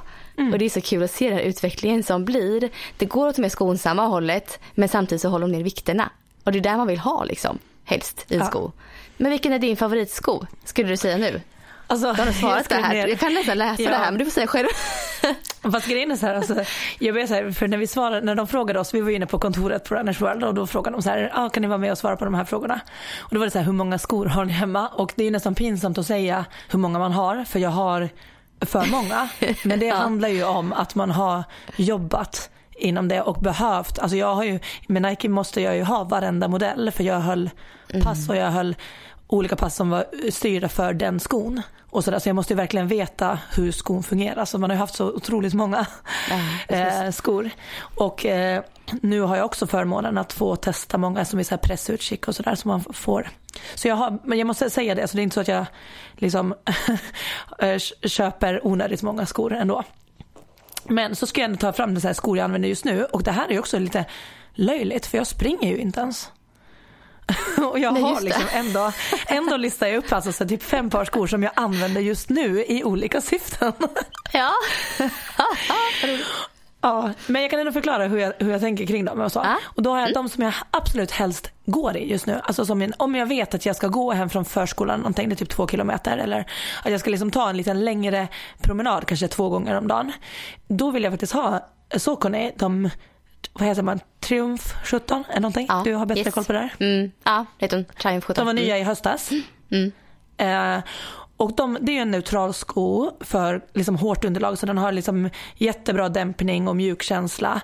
[0.54, 2.70] Och det är så kul att se den här utvecklingen som blir.
[2.98, 6.10] Det går åt det mer skonsamma hållet men samtidigt så håller de ner vikterna.
[6.44, 8.46] Och det är där man vill ha liksom, helst i Ja.
[8.46, 8.72] sko.
[9.18, 11.42] Men vilken är din favoritsko skulle du säga nu?
[11.90, 12.96] Alltså, Du har svarat det här.
[12.96, 13.90] Jag kan nästan läsa Ja.
[13.90, 14.68] det här men du får säga själv.
[15.72, 16.56] Fast grejen är så här, alltså,
[17.00, 19.26] jag vet så här, för när vi svarade, när de frågade oss, vi var inne
[19.26, 21.78] på kontoret på Runners World och då frågade de så här, ah, kan ni vara
[21.78, 22.80] med och svara på de här frågorna?
[23.20, 24.88] Och då var det så här, hur många skor har ni hemma?
[24.88, 28.10] Och det är nästan pinsamt att säga hur många man har, för jag har
[28.62, 29.30] för många.
[29.64, 29.96] Men det Ja.
[29.96, 31.44] handlar ju om att man har
[31.76, 32.50] jobbat
[32.82, 36.48] inom det och behövt, alltså jag har ju, med Nike måste jag ju ha varenda
[36.48, 37.50] modell för jag höll
[38.04, 38.76] pass och jag höll
[39.30, 41.62] olika pass som var styrda för den skon.
[41.90, 44.46] Och så, där, så jag måste ju verkligen veta hur skon fungerar.
[44.46, 45.86] Så man har ju haft så otroligt många
[46.68, 47.50] eh, skor.
[47.80, 48.64] Och eh,
[49.02, 52.36] nu har jag också förmånen att få testa många som är så här pressutskick och
[52.36, 53.30] sådär som man får.
[53.76, 55.66] Så jag har, men jag måste säga det, så det är inte så att jag
[56.16, 56.56] liksom
[57.60, 59.84] eh, köper onödigt många skor ändå.
[60.84, 63.32] Men så ska jag ändå ta fram de skor jag använder just nu och det
[63.32, 64.06] här är ju också lite
[64.54, 66.32] löjligt för jag springer ju inte ens.
[67.72, 68.92] och jag Nej, har liksom ändå,
[69.28, 72.66] ändå listar jag upp alltså så typ fem par skor som jag använder just nu
[72.68, 73.74] i olika syften.
[74.34, 74.52] Ja.
[76.82, 79.22] ja, men jag kan ändå förklara hur jag, hur jag tänker kring dem.
[79.22, 79.40] Och, så.
[79.40, 79.58] Ja.
[79.64, 82.42] och då har jag de som jag absolut helst går i just nu.
[82.44, 85.36] Alltså som en, om jag vet att jag ska gå hem från förskolan någonting, det
[85.36, 86.40] är typ två kilometer eller
[86.84, 88.28] att jag ska liksom ta en liten längre
[88.62, 90.12] promenad, kanske två gånger om dagen.
[90.68, 92.90] Då vill jag faktiskt ha Saucony, de,
[93.54, 95.66] vad heter man, Triumph 17 eller någonting?
[95.70, 96.34] Ja, du har bättre yes.
[96.34, 96.74] koll på det där.
[96.88, 97.86] Mm, ja, heter hon.
[97.86, 98.42] Triumph 17.
[98.42, 99.30] De var nya i höstas.
[99.72, 99.92] Mm.
[100.38, 100.84] Eh,
[101.38, 105.30] och de, det är en neutral sko för liksom hårt underlag så den har liksom
[105.56, 107.62] jättebra dämpning och mjukkänsla.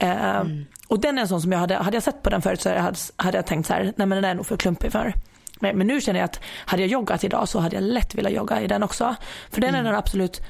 [0.00, 0.42] Eh,
[0.88, 2.68] Och den är en sån som jag hade, hade jag sett på den förut så
[2.74, 5.14] hade, hade jag tänkt så här, nej men den är nog för klumpig för.
[5.60, 8.32] Men, men nu känner jag att hade jag joggat idag så hade jag lätt velat
[8.32, 9.16] jogga i den också.
[9.50, 10.40] För den är den absolut,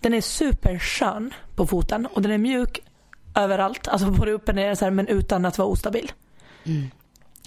[0.00, 2.80] den är superskön på foten och den är mjuk
[3.38, 6.12] överallt, alltså både upp och ner så här, men utan att vara ostabil.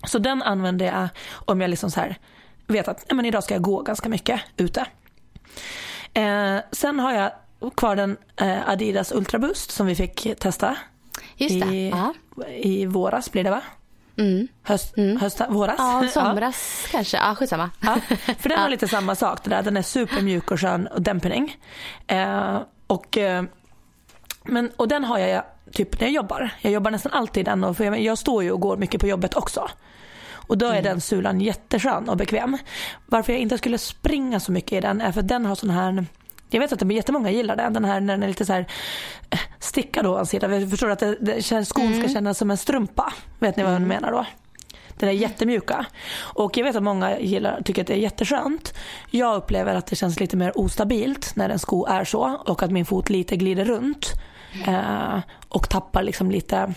[0.03, 2.15] Så den använder jag om jag liksom så här
[2.67, 4.85] vet att men idag ska jag gå ganska mycket ute.
[6.13, 7.31] Eh, sen har jag
[7.75, 10.75] kvar den eh, Adidas Ultra Boost som vi fick testa
[11.37, 11.75] Just det.
[11.75, 12.13] i, Ja.
[12.51, 13.61] i våras blir det va?
[14.17, 14.47] Mm.
[14.63, 15.75] Höst, hösta, våras?
[15.79, 17.17] Ja, somras kanske.
[17.17, 17.69] Ja, skitsamma.
[17.81, 17.97] Ja,
[18.39, 19.63] för den har lite samma sak det där.
[19.63, 21.57] Den är supermjuk och skön och dämpning.
[22.07, 23.43] Eh, och, eh,
[24.43, 26.49] men, och den har jag typ när jag jobbar.
[26.61, 29.07] Jag jobbar nästan alltid i den och för jag, står ju och går mycket på
[29.07, 29.69] jobbet också.
[30.31, 32.57] Och då är den sulan jätteskön och bekväm.
[33.05, 35.69] Varför jag inte skulle springa så mycket i den är för att den har sån
[35.69, 36.05] här
[36.53, 38.53] jag vet att det är jättemånga gillar den, den här när den är lite så
[38.53, 38.67] här
[39.29, 40.61] eh, stickad ovansidan.
[40.61, 43.13] Jag förstår att det, det skon ska kännas som en strumpa.
[43.39, 44.25] Vet ni vad jag menar då?
[44.97, 45.85] Den är jättemjuka.
[46.17, 48.73] Och jag vet att många gillar, tycker att det är jätteskönt.
[49.11, 52.71] Jag upplever att det känns lite mer ostabilt när en sko är så och att
[52.71, 54.13] min fot lite glider runt.
[54.67, 56.73] Eh, och tappar liksom lite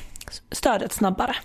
[0.51, 1.37] stödet snabbare.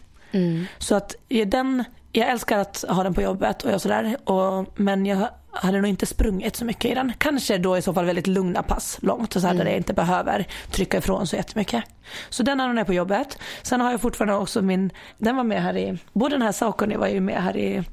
[0.77, 1.15] Så att
[1.45, 4.17] den, jag älskar att ha den på jobbet och jag sådär.
[4.29, 7.13] Och, men jag hade nog inte sprungit så mycket i den.
[7.17, 9.65] Kanske då i så fall väldigt lugna pass långt så hade mm.
[9.65, 11.83] det inte behöver trycka ifrån så jättemycket.
[12.29, 13.37] Så den har hon är på jobbet.
[13.61, 16.95] Sen har jag fortfarande också min, den var med här i, både den här Saucony
[16.95, 17.83] var ju med här i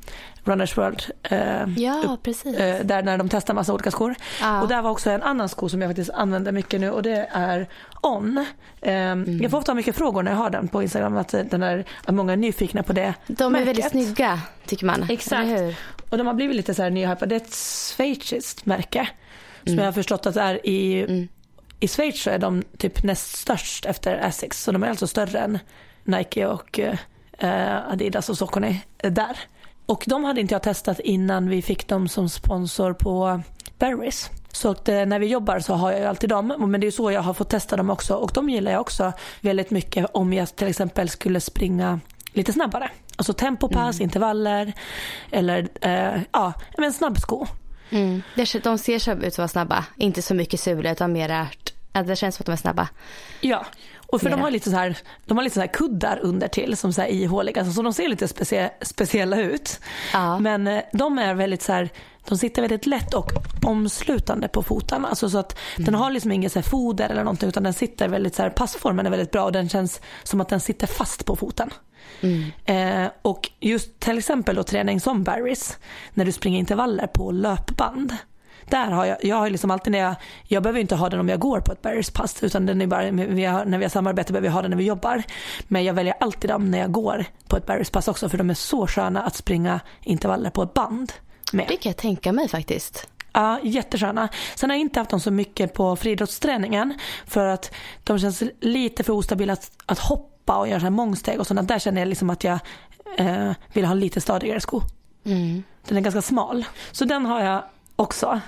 [0.46, 1.02] Runners World.
[1.22, 2.56] Eh, ja, precis.
[2.56, 4.14] Eh, där när de testar massa olika skor.
[4.40, 4.62] Ja.
[4.62, 7.28] Och där var också en annan sko som jag faktiskt använder mycket nu och det
[7.32, 7.68] är
[8.02, 8.38] On.
[8.80, 9.42] Eh, mm.
[9.42, 12.14] Jag får ofta mycket frågor när jag har den på Instagram att, den är, att
[12.14, 13.68] många är nyfikna på det De är märket.
[13.68, 15.06] väldigt snygga tycker man.
[15.10, 15.50] Exakt.
[16.10, 17.26] Och de har blivit lite så här nyhypade.
[17.26, 17.54] Det är ett
[17.96, 19.08] schweiziskt märke.
[19.64, 19.78] Som mm.
[19.78, 21.28] jag har förstått att det är i, mm.
[21.80, 24.62] i Schweiz så är de typ näst störst efter Asics.
[24.62, 25.58] Så de är alltså större än
[26.04, 26.80] Nike och
[27.38, 29.38] eh, Adidas och Saucony där.
[29.86, 33.42] Och de hade inte jag testat innan vi fick dem som sponsor på
[33.78, 34.30] Berries.
[34.52, 36.54] Så att, eh, när vi jobbar så har jag ju alltid dem.
[36.70, 38.14] Men det är så jag har fått testa dem också.
[38.14, 42.00] Och de gillar jag också väldigt mycket om jag till exempel skulle springa
[42.32, 42.90] lite snabbare.
[43.16, 44.04] Alltså tempopass, mm.
[44.04, 44.72] intervaller
[45.30, 47.46] eller eh, ja, en snabbsko.
[47.90, 48.22] Mm.
[48.62, 49.84] De ser så ut att vara snabba.
[49.96, 51.48] Inte så mycket sula utan mer
[52.04, 52.88] det känns som att de är snabba.
[53.40, 53.66] Ja,
[54.06, 56.76] och för de har lite så här, de har lite så här kuddar under till
[56.76, 59.80] som så här ihåliga, så de ser lite specie, speciella ut.
[60.12, 60.38] Ja.
[60.38, 61.88] Men eh, de är väldigt så här,
[62.28, 63.32] de sitter väldigt lätt och
[63.64, 65.08] omslutande på fotarna.
[65.08, 65.84] Alltså så att mm.
[65.84, 69.06] den har liksom inget så foder eller någonting utan den sitter väldigt så här, passformen
[69.06, 71.70] är väldigt bra och den känns som att den sitter fast på foten.
[72.20, 72.52] Mm.
[72.64, 75.78] Eh, och just till exempel då träning som Barrys,
[76.14, 78.16] när du springer intervaller på löpband
[78.70, 80.14] där har jag, jag har liksom alltid när jag,
[80.44, 82.86] jag behöver inte ha den om jag går på ett Barrys pass utan den är
[82.86, 85.22] bara, vi har, när vi har samarbete behöver jag ha den när vi jobbar.
[85.68, 88.50] Men jag väljer alltid dem när jag går på ett Barrys pass också för de
[88.50, 91.12] är så sköna att springa intervaller på ett band
[91.52, 91.66] med.
[91.68, 93.08] Det kan jag tänka mig faktiskt.
[93.32, 94.28] Ja, jättesköna.
[94.54, 99.04] Sen har jag inte haft dem så mycket på friidrottsträningen för att de känns lite
[99.04, 101.68] för ostabila att, att hoppa och göra så här mångsteg och sådant.
[101.68, 102.58] Där känner jag liksom att jag
[103.18, 104.82] eh, vill ha lite stadigare sko.
[105.24, 105.62] Mm.
[105.88, 106.64] Den är ganska smal.
[106.92, 107.62] Så den har jag
[107.96, 108.40] också.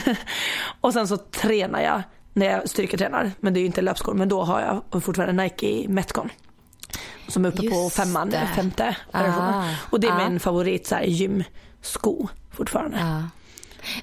[0.80, 3.32] och sen så tränar jag när jag styrketränar.
[3.40, 4.14] Men det är ju inte löpskor.
[4.14, 6.30] Men då har jag fortfarande Nike Metcon.
[7.28, 8.48] Som är uppe Just på femman, det.
[8.56, 10.28] femte ah, Och det är ah.
[10.28, 12.98] min favorit så här, gymsko fortfarande.
[13.02, 13.22] Ah.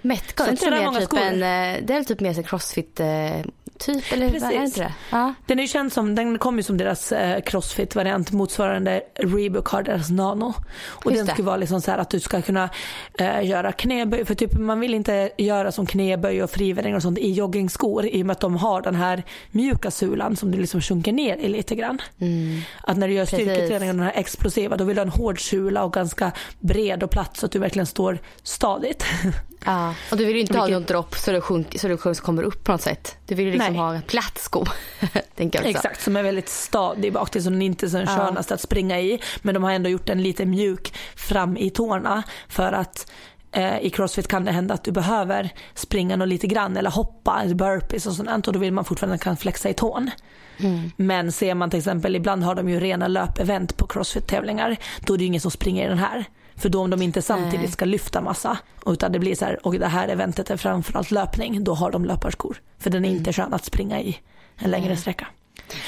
[0.01, 3.41] Metcon, är inte det mer typ en, eh, det är typ mer crossfit eh,
[3.81, 4.13] typ?
[4.13, 4.49] Eller Precis.
[4.49, 4.93] Är det inte det?
[5.09, 5.33] Ja.
[5.45, 10.09] Den är känd som, den kom ju som deras eh, crossfit-variant motsvarande Reebok har deras
[10.09, 10.53] nano.
[10.89, 12.69] Och Just den ska vara liksom så här att du ska kunna
[13.13, 17.17] eh, göra knäböj, för typ man vill inte göra som knäböj och frivändningar och sånt
[17.17, 20.81] i joggingskor i och med att de har den här mjuka sulan som du liksom
[20.81, 22.01] sjunker ner i lite grann.
[22.19, 22.61] Mm.
[22.83, 25.41] Att när du gör styrketräning och den här explosiva då vill du ha en hård
[25.41, 29.05] sula och ganska bred och platt så att du verkligen står stadigt.
[29.65, 32.43] Ja, och du vill ju inte ha någon dropp så du, sjunk, så du kommer
[32.43, 33.17] upp på något sätt.
[33.25, 33.81] Du vill ju liksom Nej.
[33.81, 34.65] ha en platt sko.
[35.35, 38.17] Exakt, som är väldigt stadig bak till så den inte är den ja.
[38.17, 39.19] skönaste att springa i.
[39.41, 43.11] Men de har ändå gjort den lite mjuk fram i tårna för att
[43.51, 47.43] eh, i crossfit kan det hända att du behöver springa något lite grann eller hoppa,
[47.55, 50.11] burpees och sånt och då vill man fortfarande kan flexa i tån.
[50.59, 50.91] Mm.
[50.95, 55.17] Men ser man till exempel, ibland har de ju rena löpevent på crossfit-tävlingar, då är
[55.17, 56.25] det ju ingen som springer i den här.
[56.61, 59.73] För då om de inte samtidigt ska lyfta massa utan det blir så här, och
[59.73, 62.61] det här eventet är framförallt löpning, då har de löparskor.
[62.79, 63.17] För den är mm.
[63.17, 64.19] inte skön att springa i
[64.57, 65.27] en längre sträcka.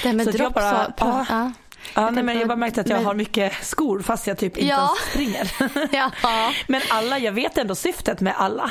[0.02, 1.52] Det med så jag bara, ja, ja.
[1.94, 3.06] Ja, nej, men jag bara märkt att jag men...
[3.06, 4.76] har mycket skor fast jag typ inte ja.
[4.76, 5.52] ens springer.
[5.92, 6.10] ja.
[6.66, 8.70] Men alla, jag vet ändå syftet med alla.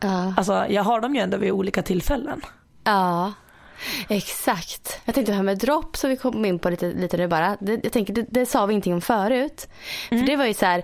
[0.00, 0.34] Ja.
[0.36, 2.40] Alltså jag har dem ju ändå vid olika tillfällen.
[2.84, 3.32] Ja.
[4.08, 5.00] Exakt.
[5.04, 7.56] Jag tänkte det här med dropp som vi kom in på lite, lite nu bara.
[7.60, 9.68] Det, jag tänker, det, det sa vi ingenting om förut.
[10.10, 10.24] Mm.
[10.24, 10.82] För det var ju så här,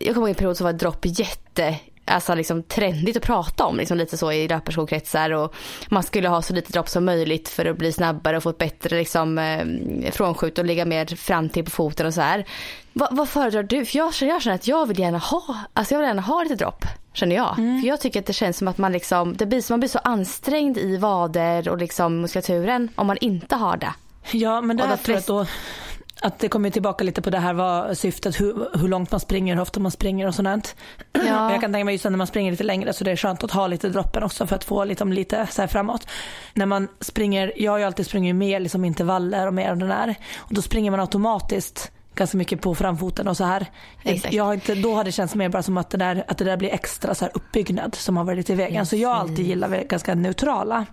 [0.00, 1.76] jag kommer ihåg en period som var dropp jätte
[2.06, 5.54] alltså liksom trendigt att prata om liksom lite så i löparskokretsar och
[5.88, 8.58] man skulle ha så lite dropp som möjligt för att bli snabbare och få ett
[8.58, 12.46] bättre liksom eh, frånskjut och ligga mer fram till på foten och så här.
[12.92, 13.84] Va, vad föredrar du?
[13.84, 15.42] För jag, jag känner att jag vill gärna ha,
[15.72, 17.58] alltså jag vill gärna ha lite dropp känner jag.
[17.58, 17.80] Mm.
[17.80, 19.98] För jag tycker att det känns som att man liksom, det blir, man blir så
[19.98, 23.94] ansträngd i vader och liksom muskulaturen om man inte har det.
[24.30, 25.46] Ja men det här tror jag att då
[26.20, 29.54] att det kommer tillbaka lite på det här vad syftet, hur, hur långt man springer,
[29.54, 30.76] hur ofta man springer och sånt.
[31.12, 31.52] Ja.
[31.52, 33.50] Jag kan tänka mig just när man springer lite längre så det är skönt att
[33.50, 36.08] ha lite droppen också för att få liksom lite så framåt.
[36.54, 39.90] När man springer, jag har ju alltid sprungit mer liksom intervaller och mer av den
[39.90, 43.66] här och då springer man automatiskt ganska mycket på framfoten och så här.
[44.02, 44.34] Exakt.
[44.34, 46.44] Jag har inte, då har det känts mer bara som att det där, att det
[46.44, 48.80] där blir extra så här uppbyggnad som har varit i vägen.
[48.80, 48.88] Yes.
[48.88, 50.86] Så jag har alltid gillat ganska neutrala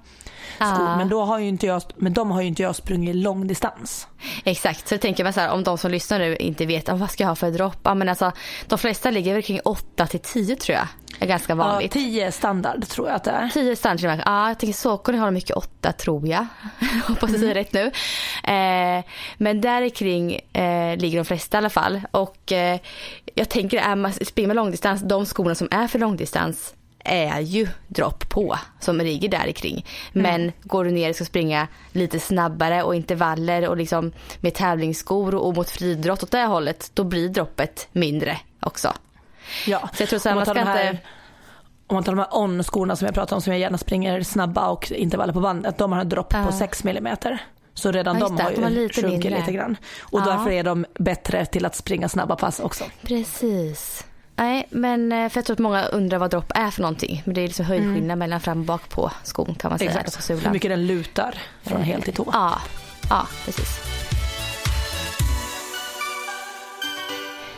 [0.56, 0.98] skor.
[0.98, 4.08] Men, då har ju inte jag, men de har ju inte jag sprungit långdistans.
[4.44, 7.24] Exakt, så tänker man så här, om de som lyssnar nu inte vet vad ska
[7.24, 7.88] jag ha för dropp.
[7.96, 8.32] Men alltså,
[8.68, 10.88] de flesta ligger väl kring 8 till 10 tror jag.
[11.20, 11.96] är ganska vanligt.
[11.96, 13.50] Ja, 10 standard tror jag att det är.
[13.50, 14.22] 10 standard.
[14.26, 16.46] Ja, jag tänker Saucony har mycket 8 tror jag.
[17.08, 17.56] Hoppas jag säger mm.
[17.56, 17.86] rätt nu.
[18.54, 19.04] Eh,
[19.38, 22.02] men där kring eh, ligger de flesta i alla fall.
[22.12, 22.80] Och eh,
[23.36, 27.68] jag tänker, är man springer med långdistans, de skorna som är för långdistans är ju
[27.88, 29.86] dropp på som ligger där kring.
[30.12, 30.52] Men mm.
[30.64, 35.56] går du ner och ska springa lite snabbare och intervaller och liksom med tävlingsskor och
[35.56, 38.94] mot friidrott åt det hållet, då blir droppet mindre också.
[39.68, 41.04] Ja, så jag tror så här, man ska här, inte...
[41.88, 44.70] Om man tar de här on-skorna som jag pratade om som jag gärna springer snabba
[44.70, 46.46] och intervaller på bandet, de har en dropp uh.
[46.46, 47.18] på 6 mm.
[47.74, 49.40] Så redan ja, de har ju de lite sjunkit mindre.
[49.40, 49.78] lite grann.
[50.02, 50.26] Och ja.
[50.26, 52.84] därför är de bättre till att springa snabba pass också.
[53.02, 54.06] Precis.
[54.36, 57.22] Nej, men eh, för jag tror att många undrar vad dropp är för någonting.
[57.26, 58.20] Men det är liksom höjdskillnad mm.
[58.20, 59.92] mellan fram och bak på skon kan man säga.
[59.92, 60.30] Exakt.
[60.30, 62.30] Hur mycket den lutar från eh, häl till tå.
[62.34, 62.62] Ja,
[63.10, 63.80] ja precis.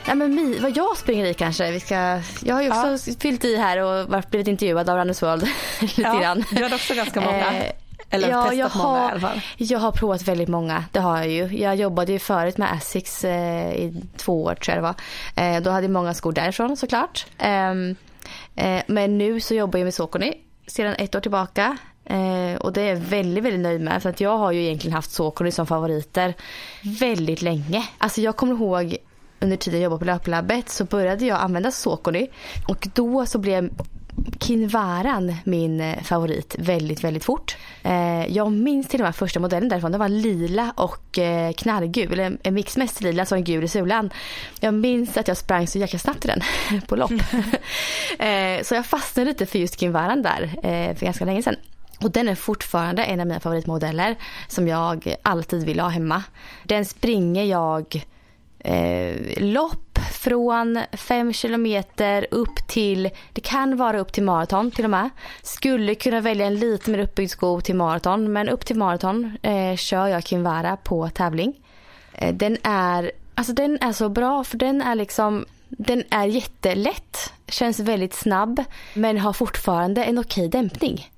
[0.07, 1.71] Nej, men vad jag springer i kanske.
[1.71, 3.15] Vi ska, jag har ju också ja.
[3.19, 5.47] fyllt i här och blivit intervjuad av Runners World
[5.82, 6.43] lite ja, grann.
[6.51, 7.53] Du har också ganska många.
[7.53, 7.71] Eh,
[8.10, 9.41] eller ja, testat jag har, många i alla fall?
[9.58, 11.58] Jag har provat väldigt många, det har jag ju.
[11.58, 14.95] Jag jobbade ju förut med Asics eh, i två år tror jag det
[15.36, 15.56] var.
[15.56, 17.26] Eh, då hade jag många skor därifrån såklart.
[17.38, 17.95] Ehm,
[18.56, 20.34] eh, men nu så jobbar jag med Socony
[20.68, 21.78] sedan ett år tillbaka.
[22.06, 24.03] Eh, och det är jag väldigt, väldigt nöjd med.
[24.03, 26.34] För att jag har ju egentligen haft Socony som favoriter
[26.84, 27.88] väldigt länge.
[27.97, 28.97] Alltså jag kommer ihåg
[29.39, 32.28] under tiden jag jobbade på löplabbet så började jag använda Socony.
[32.68, 33.70] Och då så blev
[34.39, 37.57] Kinvaran min eh, favorit väldigt, väldigt fort.
[37.84, 39.91] Eh, jag minns till och med första modellen därifrån.
[39.91, 42.38] Den var lila och eh, knallgul.
[42.43, 44.09] En mix mest lila så en gul i sulan.
[44.59, 46.41] Jag minns att jag sprang så jäkla snabbt i den
[46.88, 47.11] på lopp.
[48.61, 50.49] så jag fastnade lite för just Kinvaran där
[50.95, 51.55] för ganska länge sedan.
[51.99, 54.16] Och den är fortfarande en av mina favoritmodeller
[54.47, 56.24] som jag alltid vill ha hemma.
[56.63, 58.05] Den springer jag
[58.59, 59.84] eh, lopp
[60.26, 65.09] från 5 kilometer upp till, det kan vara upp till maraton till och med.
[65.41, 69.76] Skulle kunna välja en lite mer uppbyggd sko till maraton men upp till maraton eh,
[69.76, 71.53] kör jag Kinvara på tävling.
[72.13, 77.34] Eh, den är, alltså den är så bra för den är liksom den är jättelätt,
[77.47, 78.63] känns väldigt snabb
[78.93, 81.09] men har fortfarande en okej dämpning.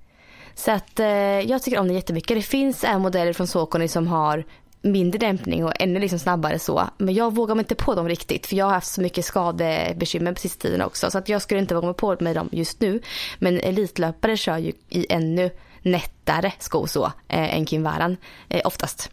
[0.55, 1.07] Så att eh,
[1.39, 2.37] jag tycker om den jättemycket.
[2.37, 4.43] Det finns en modeller från Sokoni som har
[4.81, 6.89] mindre dämpning och ännu liksom snabbare så.
[6.97, 10.33] Men jag vågar mig inte på dem riktigt för jag har haft så mycket skadebekymmer
[10.33, 11.11] på sista tiden också.
[11.11, 13.01] Så att jag skulle inte våga mig på med dem just nu.
[13.39, 15.49] Men elitlöpare kör ju i ännu
[15.81, 18.17] nättare skor så eh, än Kim Varan
[18.49, 19.11] eh, oftast.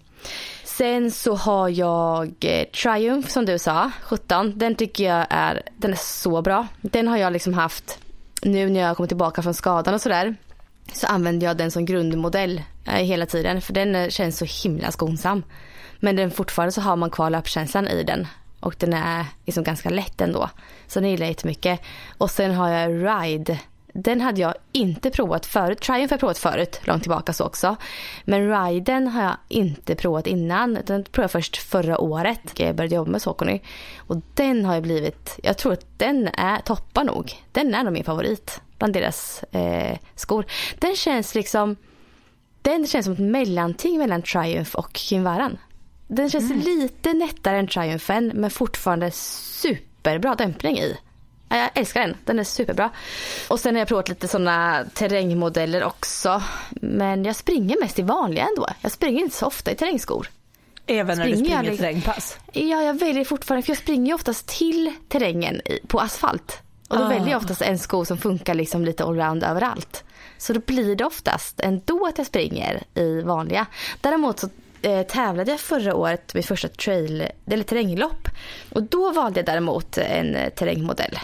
[0.65, 4.59] Sen så har jag eh, Triumph som du sa, 17.
[4.59, 6.67] Den tycker jag är, den är så bra.
[6.81, 7.99] Den har jag liksom haft
[8.43, 10.37] nu när jag kommer tillbaka från skadan och sådär
[10.93, 14.91] så använder jag den som grundmodell eh, hela tiden för den eh, känns så himla
[14.91, 15.43] skonsam.
[16.01, 18.26] Men den fortfarande så har man kvar löpkänslan i den
[18.61, 20.51] och den är liksom ganska lätt ändå.
[20.87, 21.80] Så den gillar jag jättemycket.
[22.18, 23.61] Och sen har jag Ride.
[23.93, 25.80] Den hade jag inte provat förut.
[25.80, 27.76] Triumph har jag provat förut, långt tillbaka så också.
[28.24, 30.78] Men Riden har jag inte provat innan.
[30.87, 32.41] Den provade jag först förra året.
[32.57, 33.61] Jag började jobba med Saucony.
[33.99, 37.32] Och den har ju blivit, jag tror att den är, toppar nog.
[37.53, 40.47] Den är nog min favorit bland deras eh, skor.
[40.79, 41.77] Den känns liksom,
[42.62, 45.59] den känns som ett mellanting mellan Triumph och Kinvaran.
[46.09, 46.62] Den känns mm.
[46.62, 50.97] lite nättare än Triumphen men fortfarande superbra dämpning i.
[51.49, 52.91] Jag älskar den, den är superbra.
[53.49, 56.43] Och sen har jag provat lite sådana terrängmodeller också.
[56.70, 58.66] Men jag springer mest i vanliga ändå.
[58.81, 60.29] Jag springer inte så ofta i terrängskor.
[60.87, 62.39] Även när du springer terrängpass?
[62.53, 66.64] Ja, jag väljer fortfarande, för jag springer oftast till terrängen på asfalt.
[66.89, 67.09] Och då ah.
[67.09, 70.05] väljer jag oftast en sko som funkar liksom lite allround överallt.
[70.39, 73.66] Så då blir det oftast ändå att jag springer i vanliga.
[74.01, 74.49] Däremot så
[74.82, 78.28] eh, tävlade jag förra året med första trail, eller terränglopp.
[78.72, 81.18] Och då valde jag däremot en eh, terrängmodell.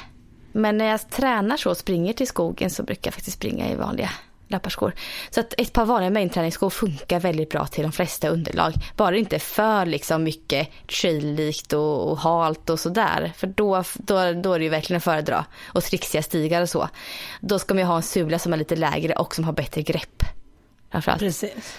[0.53, 3.75] Men när jag tränar så och springer till skogen så brukar jag faktiskt springa i
[3.75, 4.11] vanliga
[4.51, 4.93] löparskor.
[5.31, 8.73] Så att ett par vanliga mainträningsskor funkar väldigt bra till de flesta underlag.
[8.97, 10.69] Bara inte för liksom mycket
[11.01, 13.33] trail-likt och, och halt och sådär.
[13.37, 15.45] För då, då, då är det ju verkligen att föredra.
[15.67, 16.89] Och trixiga stigar och så.
[17.41, 19.83] Då ska man ju ha en sula som är lite lägre och som har bättre
[19.83, 20.23] grepp.
[20.91, 21.21] Framförallt.
[21.21, 21.77] Precis.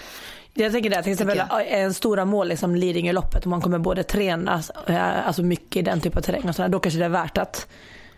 [0.54, 4.62] Jag tänker det, till exempel en stora mål liksom Lidingöloppet om man kommer både träna
[4.86, 7.38] eh, alltså mycket i den typen av terräng och sådär, då kanske det är värt
[7.38, 7.66] att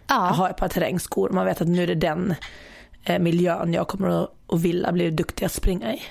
[0.07, 0.15] ja.
[0.15, 1.31] ha ett par terrängskor.
[1.31, 2.37] Man vet att nu är det den eh,
[3.21, 6.03] miljön jag kommer att, vilja bli duktig att springa i.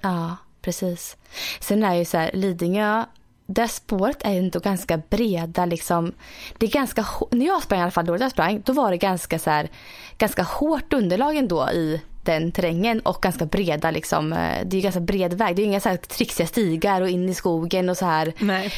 [0.00, 1.16] Ja, precis.
[1.60, 3.04] Sen är ju så här, Lidingö,
[3.46, 6.12] där spåret är ändå ganska breda liksom.
[6.58, 8.96] Det är ganska, när jag sprang i alla fall då jag sprang, då var det
[8.96, 9.68] ganska så här,
[10.18, 14.32] ganska hårt underlag ändå i den terrängen och ganska breda liksom.
[14.32, 15.56] Eh, det är ganska bred väg.
[15.56, 18.32] Det är inga så här trixiga stigar och in i skogen och så här.
[18.38, 18.72] Nej.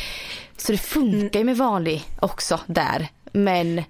[0.56, 3.08] Så det funkar ju med vanlig också där.
[3.32, 3.84] Men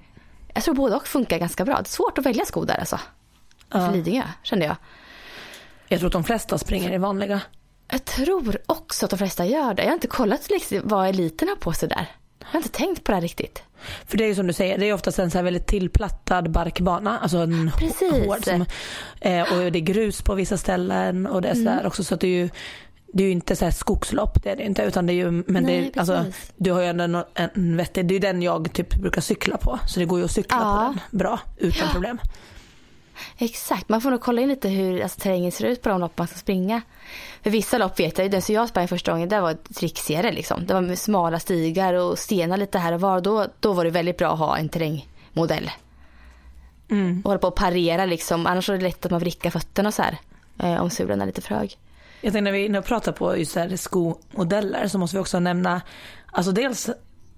[0.55, 1.75] jag tror både och funkar ganska bra.
[1.75, 3.01] Det är svårt att välja skor där alltså
[3.81, 3.87] ja.
[3.87, 4.77] för Lidingö kände jag.
[5.89, 7.41] Jag tror att de flesta springer i vanliga.
[7.91, 9.83] Jag tror också att de flesta gör det.
[9.83, 12.07] Jag har inte kollat liksom vad eliten har på sig där.
[12.41, 13.63] Jag har inte tänkt på det här riktigt.
[14.07, 16.51] För det är ju som du säger, det är oftast en så här väldigt tillplattad
[16.51, 17.19] barkbana.
[17.19, 18.27] Alltså en Precis.
[18.27, 18.45] hård.
[18.45, 18.65] Som,
[19.21, 21.65] eh, och det är grus på vissa ställen och det är Mm.
[21.65, 22.05] sådär också.
[22.05, 22.49] Så att det är ju
[23.17, 24.83] det är ju inte så här skogslopp, det är det inte.
[24.83, 26.25] Utan det är ju, men Nej, det är, alltså,
[26.57, 29.79] du har ju ändå en, en vettig, det är den jag typ brukar cykla på.
[29.87, 30.95] Så det går ju att cykla Ja.
[30.95, 32.19] på den bra, utan problem.
[33.39, 36.19] Exakt, man får nog kolla in lite hur alltså, terrängen ser ut på de lopp
[36.19, 36.83] man ska springa.
[37.43, 40.33] För vissa lopp vet jag ju, den som jag sprang första gången, det var trixigare
[40.33, 40.67] liksom.
[40.67, 43.21] Det var med smala stigar och stenar lite här och var.
[43.21, 45.71] Då, då var det väldigt bra att ha en terrängmodell.
[46.91, 47.21] Mm.
[47.25, 50.03] Och hålla på och parera liksom, annars är det lätt att man vrickar fötterna så
[50.03, 50.19] här.
[50.59, 51.79] Eh, om sulan är lite för hög.
[52.21, 55.41] Jag tänkte när vi och pratar på just så här skomodeller så måste vi också
[55.41, 55.81] nämna,
[56.27, 56.91] alltså dels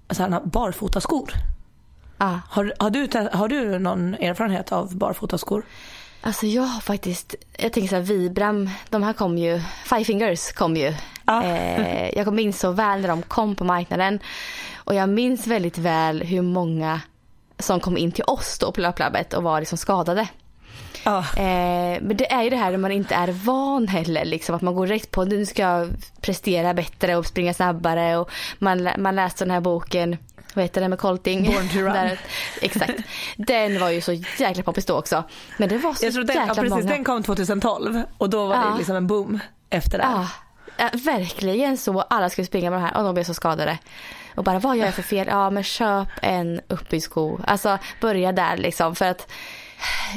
[0.09, 1.33] så här barfotaskor.
[2.17, 2.39] Ah.
[2.49, 5.63] Har, har, du, har du någon erfarenhet av barfotaskor?
[6.21, 10.51] Alltså jag har faktiskt, jag tänker så här Vibram, de här kom ju, Five Fingers
[10.51, 10.93] kom ju.
[11.25, 11.43] Ja.
[11.43, 14.19] Eh, jag minns så väl när de kom på marknaden.
[14.75, 17.01] Och jag minns väldigt väl hur många
[17.59, 20.27] som kom in till oss då på löplabbet och var liksom skadade.
[21.03, 21.17] Ja.
[21.19, 24.61] Eh, men det är ju det här när man inte är van heller, liksom, att
[24.61, 25.89] man går rätt på nu ska jag
[26.21, 28.17] prestera bättre och springa snabbare.
[28.17, 30.17] Och man, man läste den här boken,
[30.57, 31.45] vad heter den med Colting?
[31.45, 31.93] Born to run.
[31.93, 32.19] Där,
[32.61, 32.93] exakt.
[33.37, 35.23] Den var ju så jäkla poppis då också.
[35.57, 36.83] Men det var så Jag tror den, jäkla ja, precis, många.
[36.95, 38.61] den kom 2012 och då var Ja.
[38.71, 39.39] det liksom en boom
[39.69, 40.03] efter det.
[40.03, 40.27] Ja,
[40.77, 42.01] ja, verkligen så.
[42.01, 43.77] Alla skulle springa med de här och de blev så skadade.
[44.35, 45.27] Och bara vad gör jag för fel?
[45.29, 47.39] Ja men köp en uppbyggsko.
[47.47, 49.31] Alltså börja där liksom för att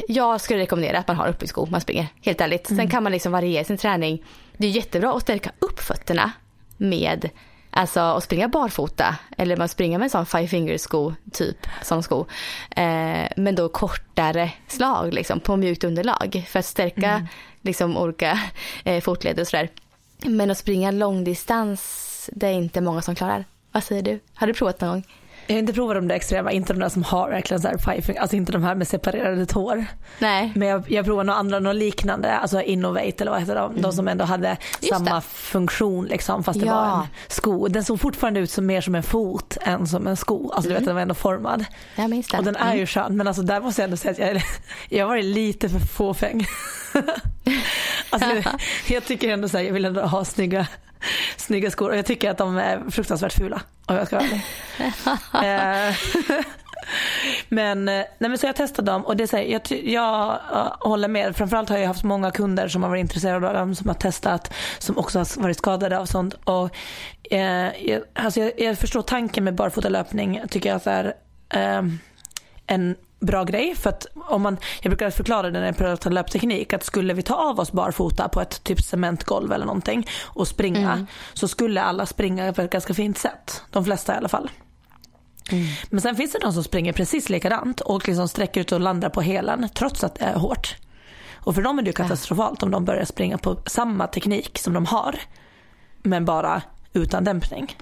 [0.08, 2.06] jag skulle rekommendera att man har uppbyggsko man springer.
[2.22, 2.66] Helt ärligt.
[2.66, 4.24] Sen kan man liksom variera sin träning.
[4.56, 6.32] Det är jättebra att stärka upp fötterna
[6.76, 7.30] med
[7.70, 12.02] Alltså att springa barfota eller man springer med en sån five finger sko typ sån
[12.02, 12.26] sko.
[12.70, 17.26] Eh, men då kortare slag liksom på mjukt underlag för att stärka
[17.62, 18.40] liksom olika
[18.84, 19.68] eh, fotleder och sådär.
[20.24, 23.44] Men att springa långdistans det är inte många som klarar.
[23.72, 24.20] Vad säger du?
[24.34, 25.04] Har du provat någon gång?
[25.50, 27.78] Jag har inte provat de där extrema, inte de där som har verkligen så här
[27.78, 29.84] five finger, alltså inte de här med separerade tår.
[30.18, 30.52] Nej.
[30.54, 33.80] Men jag, jag provade några andra, något liknande, alltså Innovate eller vad heter de?
[33.82, 34.56] De som ändå hade
[34.88, 35.20] samma det.
[35.20, 36.74] funktion liksom fast det Ja.
[36.74, 37.68] var en sko.
[37.68, 40.50] Den såg fortfarande ut som mer som en fot än som en sko.
[40.52, 41.64] Alltså du vet den var ändå formad.
[41.96, 42.38] Jag minns det.
[42.38, 44.42] Och den är ju skön men alltså där måste jag ändå säga att jag,
[44.98, 46.46] jag har varit lite för fåfäng.
[48.10, 48.28] alltså,
[48.92, 50.66] jag tycker ändå så här, jag vill ändå ha snygga,
[51.36, 54.42] snygga skor och jag tycker att de är fruktansvärt fula om jag ska vara ärlig.
[55.34, 55.94] Eh,
[57.48, 61.08] men, eh, nej men så jag testade dem och det här, jag, jag eh, håller
[61.08, 61.36] med.
[61.36, 64.54] Framförallt har jag haft många kunder som har varit intresserade av dem, som har testat,
[64.78, 66.34] som också har varit skadade av sånt.
[66.44, 66.76] Och,
[67.30, 70.36] eh, jag, alltså jag, jag förstår tanken med barfotalöpning.
[70.36, 71.14] Jag tycker att det är
[71.78, 71.84] eh,
[72.66, 73.74] en bra grej.
[73.74, 77.22] För att om man, jag brukar förklara det när jag pratar löpteknik att skulle vi
[77.22, 82.06] ta av oss barfota på ett typ cementgolv eller någonting och springa så skulle alla
[82.06, 83.62] springa på ett ganska fint sätt.
[83.70, 84.50] De flesta i alla fall.
[85.90, 89.08] Men sen finns det de som springer precis likadant och liksom sträcker ut och landar
[89.08, 90.76] på hälen trots att det är hårt.
[91.34, 94.72] Och för dem är det ju katastrofalt om de börjar springa på samma teknik som
[94.72, 95.20] de har
[96.02, 96.62] men bara
[96.92, 97.76] utan dämpning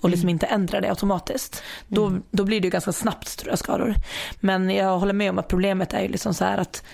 [0.00, 1.62] och liksom inte ändrar det automatiskt.
[1.88, 3.94] Då, då blir det ju ganska snabbt tror jag skador.
[4.40, 6.84] Men jag håller med om att problemet är ju liksom så här att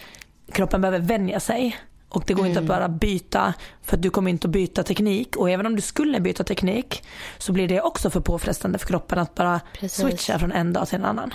[0.53, 1.77] kroppen behöver vänja sig
[2.09, 5.37] och det går inte att bara byta för att du kommer inte att byta teknik
[5.37, 7.05] och även om du skulle byta teknik
[7.39, 10.03] så blir det också för påfrestande för kroppen att bara Precis.
[10.03, 11.35] switcha från en dag till en annan.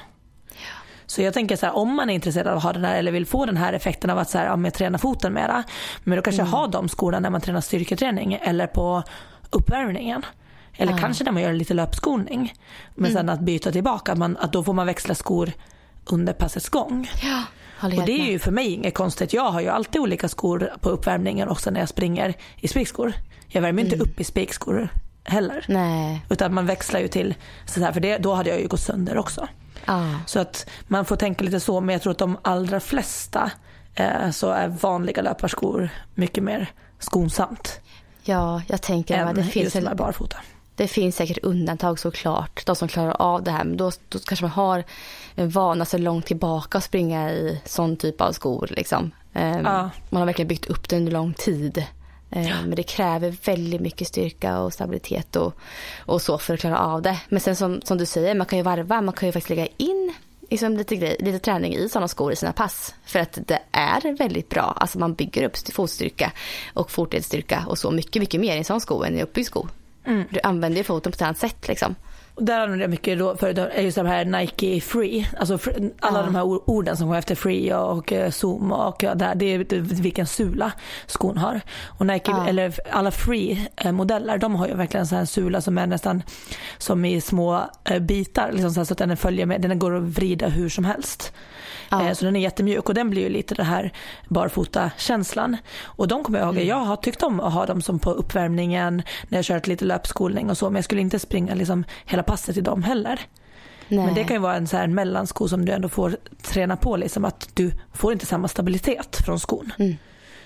[1.06, 3.12] Så jag tänker så här, om man är intresserad av att ha den här eller
[3.12, 5.64] vill få den här effekten av att så här, ja, men tränar foten mera.
[6.04, 9.04] Men då kanske ha de skorna när man tränar styrketräning eller på
[9.50, 10.26] uppvärmningen.
[10.82, 12.54] Eller kanske när man gör lite löpskolning.
[12.96, 15.52] Men sen att byta tillbaka, att, man, att då får man växla skor
[16.06, 17.10] under passets gång.
[17.24, 17.44] Ja,
[17.82, 19.34] Och det är ju för mig inget konstigt.
[19.34, 23.14] Jag har ju alltid olika skor på uppvärmningen också när jag springer i spikskor.
[23.48, 24.90] Jag värmer inte upp i spikskor
[25.24, 25.66] heller.
[25.68, 26.26] Nej.
[26.30, 29.18] Utan man växlar ju till så här, för det, då hade jag ju gått sönder
[29.18, 29.48] också.
[29.86, 30.20] Ja.
[30.26, 33.52] Så att man får tänka lite så, men jag tror att de allra flesta
[33.96, 37.82] eh, så är vanliga löparskor mycket mer skonsamt
[38.24, 40.38] ja, jag tänker än att det finns, just väl, barfota.
[40.76, 42.66] Det finns säkert undantag såklart.
[42.66, 43.64] De som klarar av det här.
[43.64, 44.84] Men då, då kanske man har
[45.36, 48.68] en vana så långt tillbaka att springa i sån typ av skor.
[48.72, 49.12] Liksom.
[49.34, 49.90] Ehm, Ja.
[50.10, 51.86] Man har verkligen byggt upp det under lång tid.
[52.32, 55.54] Ehm, Men det kräver väldigt mycket styrka och stabilitet och,
[56.06, 57.20] och så för att klara av det.
[57.30, 59.02] Men sen som, som du säger, man kan ju varva.
[59.02, 60.14] Man kan ju faktiskt lägga in
[60.50, 62.96] liksom lite, grej, lite träning i sådana skor i sina pass.
[63.06, 64.74] För att det är väldigt bra.
[64.78, 66.32] Alltså man bygger upp fotstyrka
[66.74, 69.68] och fotledsstyrka och så mycket, mycket mer i en sån sko än i uppbyggd sko.
[70.30, 71.96] Du använder ju foten på ett annat sätt liksom.
[72.36, 75.28] där använder jag mycket då för är just de här Nike Free.
[75.40, 75.60] Alltså
[76.00, 76.26] alla ja.
[76.26, 80.28] de här orden som går efter Free och eh, Zoom och ja, det är vilken
[80.28, 80.72] sula
[81.06, 81.62] skon har.
[81.86, 82.48] Och Nike, ja.
[82.48, 86.24] eller alla Free modeller de har ju verkligen så här sula som är nästan
[86.78, 87.70] som i små
[88.02, 91.34] bitar liksom så, att den följer med, den går att vrida hur som helst.
[91.92, 92.16] Ja.
[92.16, 93.94] Så den är jättemjuk och den blir ju lite det här
[94.30, 95.58] barfota känslan.
[95.84, 96.68] Och de kommer jag ihåg, mm.
[96.68, 100.50] jag har tyckt om att ha dem som på uppvärmningen när jag kört lite löpskolning
[100.50, 103.20] och så men jag skulle inte springa liksom hela passet i dem heller.
[103.88, 104.06] Nej.
[104.06, 106.98] Men det kan ju vara en så här mellansko som du ändå får träna på
[106.98, 109.72] liksom att du får inte samma stabilitet från skon.
[109.80, 109.96] Mm.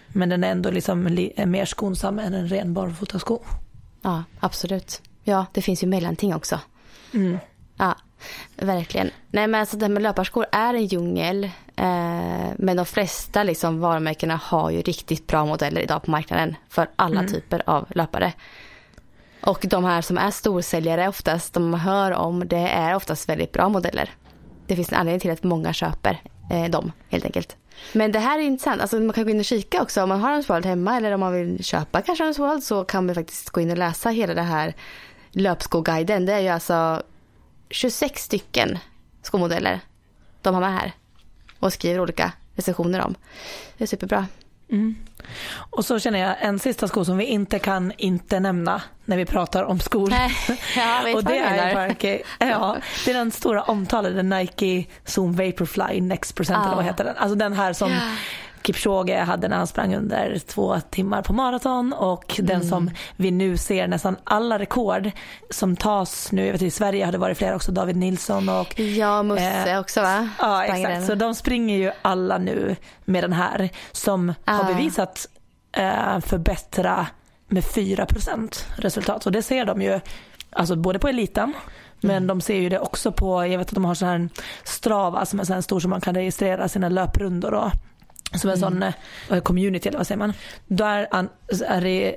[0.08, 1.04] Men den är ändå liksom
[1.46, 3.40] mer skonsam än en ren barfotasko.
[4.02, 5.02] Ja, absolut.
[5.24, 6.60] Ja, det finns ju mellanting också.
[7.14, 7.38] Mm.
[7.78, 7.96] Ja,
[8.56, 9.12] verkligen.
[9.32, 11.44] Nej men alltså det här med löparskor är en djungel.
[11.76, 16.90] Eh, men de flesta liksom varumärkena har ju riktigt bra modeller idag på marknaden för
[16.96, 17.32] alla mm.
[17.32, 18.34] typer av löpare.
[19.42, 23.52] Och de här som är storsäljare oftast, de man hör om, det är oftast väldigt
[23.52, 24.10] bra modeller.
[24.68, 26.22] Det finns en anledning till att många köper
[26.52, 27.58] eh, dem helt enkelt.
[27.94, 30.22] Men det här är intressant, alltså man kan gå in och kika också om man
[30.22, 33.16] har en World hemma eller om man vill köpa kanske en World så kan man
[33.16, 34.74] faktiskt gå in och läsa hela det här
[35.32, 36.26] löpskoguiden.
[36.26, 37.04] Det är ju alltså
[37.70, 38.80] 26 stycken
[39.22, 39.80] skomodeller
[40.42, 40.92] de har med här
[41.60, 43.16] och skriver olika recensioner om.
[43.78, 44.28] Det är superbra.
[44.72, 44.96] Mm.
[45.70, 49.26] Och så känner jag en sista sko som vi inte kan inte nämna när vi
[49.26, 50.14] pratar om skor.
[50.76, 56.36] Ja, och det är, Nike, ja, det är den stora omtalade Nike Zoom Vaporfly Next
[56.36, 56.66] Percent ja.
[56.66, 57.18] eller vad heter den?
[57.18, 58.00] Alltså den här som ja.
[58.66, 62.48] Kipchoge hade när han sprang under två timmar på maraton och mm.
[62.48, 65.12] den som vi nu ser nästan alla rekord
[65.50, 68.80] som tas nu, jag vet i Sverige har det varit flera också, David Nilsson och
[68.80, 70.30] Ja, Musse eh, också va?
[70.40, 74.52] Ja exakt, så de springer ju alla nu med den här som ah.
[74.52, 75.28] har bevisat
[75.72, 77.08] eh, förbättra
[77.48, 80.00] med 4% resultat och det ser de ju
[80.50, 81.54] alltså både på eliten
[82.02, 82.28] men mm.
[82.28, 84.30] de ser ju det också på, jag vet att de har sån här
[84.64, 87.72] Strava som är så här stor som man kan registrera sina löprundor och
[88.40, 88.84] som en sån
[89.32, 90.34] uh, community eller vad säger man.
[90.68, 91.30] Där an,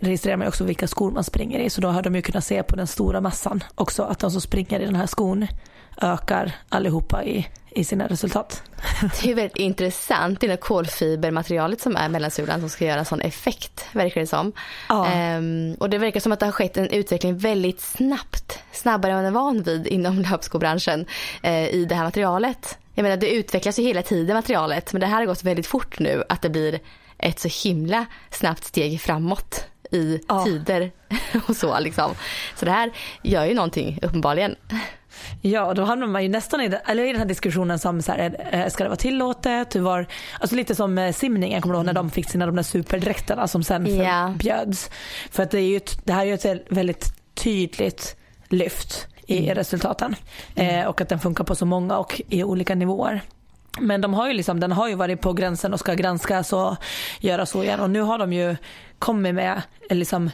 [0.00, 2.62] registrerar man också vilka skor man springer i så då har de ju kunnat se
[2.62, 5.46] på den stora massan också att de som springer i den här skon
[6.02, 8.62] ökar allihopa i, i sina resultat.
[9.22, 13.20] Det är väldigt intressant, det är kolfibermaterialet som är mellansulan som ska göra en sån
[13.20, 14.52] effekt verkar det som.
[14.88, 15.06] Ja.
[15.06, 19.18] Ehm, och det verkar som att det har skett en utveckling väldigt snabbt, snabbare än
[19.18, 21.06] man är van vid inom löpskobranschen
[21.42, 22.78] eh, i det här materialet.
[22.99, 25.99] Jag menar det utvecklas ju hela tiden materialet men det här har gått väldigt fort
[25.99, 26.80] nu att det blir
[27.18, 30.44] ett så himla snabbt steg framåt i ja.
[30.44, 30.90] tider
[31.49, 32.14] och så liksom.
[32.57, 32.90] Så det här
[33.22, 34.57] gör ju någonting uppenbarligen.
[35.42, 38.68] Ja, då hamnar man ju nästan i, eller i den här diskussionen som så här,
[38.68, 39.74] ska det vara tillåtet?
[39.74, 40.07] Hur var,
[40.40, 43.49] alltså lite som eh, simningen, kommer du ihåg när de fick sina de där superdräkterna
[43.49, 44.90] som sen förbjöds.
[45.30, 48.16] För att det, är ju, det här är ju ett väldigt tydligt
[48.49, 49.54] lyft i mm.
[49.54, 50.16] resultaten.
[50.54, 50.80] Mm.
[50.80, 53.22] Eh, och att den funkar på så många och i olika nivåer.
[53.80, 56.76] Men de har ju liksom, den har ju varit på gränsen och ska granskas och
[57.20, 57.80] göra så igen.
[57.80, 58.56] Och nu har de ju
[58.98, 60.26] kommit med liksom,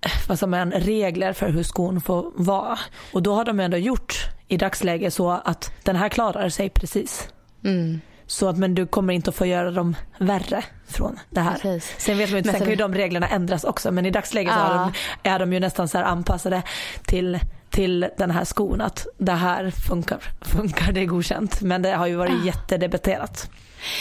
[0.00, 2.78] eh, vad som är regler för hur skon får vara.
[3.12, 4.14] Och då har de ändå gjort
[4.48, 7.28] i dagsläget så att den här klarar sig precis.
[7.64, 8.00] Mm.
[8.26, 11.52] Så att, men du kommer inte att få göra dem värre från det här.
[11.52, 11.94] Precis.
[11.98, 14.68] Sen vet man inte, sen kan ju de reglerna ändras också men i dagsläget ja.
[14.68, 16.62] så de, är de ju nästan så anpassade
[17.06, 17.38] till
[17.78, 21.60] till den här skon att det här funkar, funkar det är godkänt.
[21.60, 22.46] Men det har ju varit ah.
[22.46, 23.50] jättedebatterat.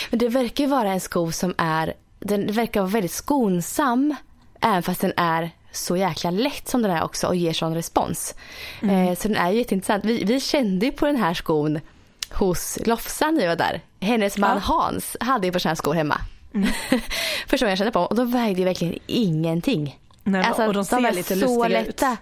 [0.10, 4.16] Men det verkar ju vara en sko som är, den verkar vara väldigt skonsam
[4.62, 8.36] även fast den är så jäkla lätt som den är också och ger sån respons.
[8.82, 9.08] Mm.
[9.08, 10.06] Eh, så den är jätteintressant.
[10.06, 11.80] Vi, vi kände ju på den här skon
[12.32, 13.82] hos Lofsan när vi var där.
[14.00, 14.60] Hennes man ja.
[14.60, 16.22] Hans hade ju på sådana här skor hemma.
[16.54, 16.70] Mm.
[17.48, 20.00] Första gången jag kände på dem och de vägde ju verkligen ingenting.
[20.28, 22.14] Nej, alltså, och de ser de lite så lätta.
[22.14, 22.20] Ut.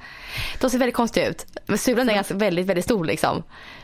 [0.60, 1.46] De ser väldigt konstiga ut.
[1.66, 3.44] Men sulan är ganska väldigt, väldigt stor liksom.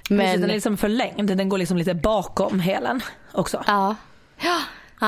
[0.09, 0.19] Men...
[0.19, 1.37] Precis, den är liksom förlängd.
[1.37, 3.01] Den går liksom lite bakom hälen
[3.31, 3.63] också.
[3.67, 3.95] Ja.
[4.39, 4.59] ja.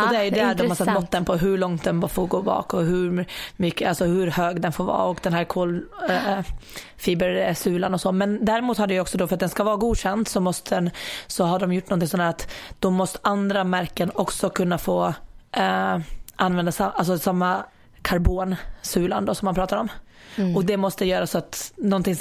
[0.03, 2.73] och det är där de har satt måtten på hur långt den får gå bak
[2.73, 8.01] och hur, mycket, alltså hur hög den får vara och den här kolfibersulan äh, och
[8.01, 8.11] så.
[8.11, 10.89] Men däremot har det också då för att den ska vara godkänd så, måste den,
[11.27, 12.47] så har de gjort någonting sånt att
[12.79, 15.13] då måste andra märken också kunna få
[15.51, 15.97] äh,
[16.35, 17.63] använda alltså samma
[18.03, 19.89] karbonsulan då som man pratar om.
[20.35, 20.55] Mm.
[20.55, 21.73] Och det måste göra så att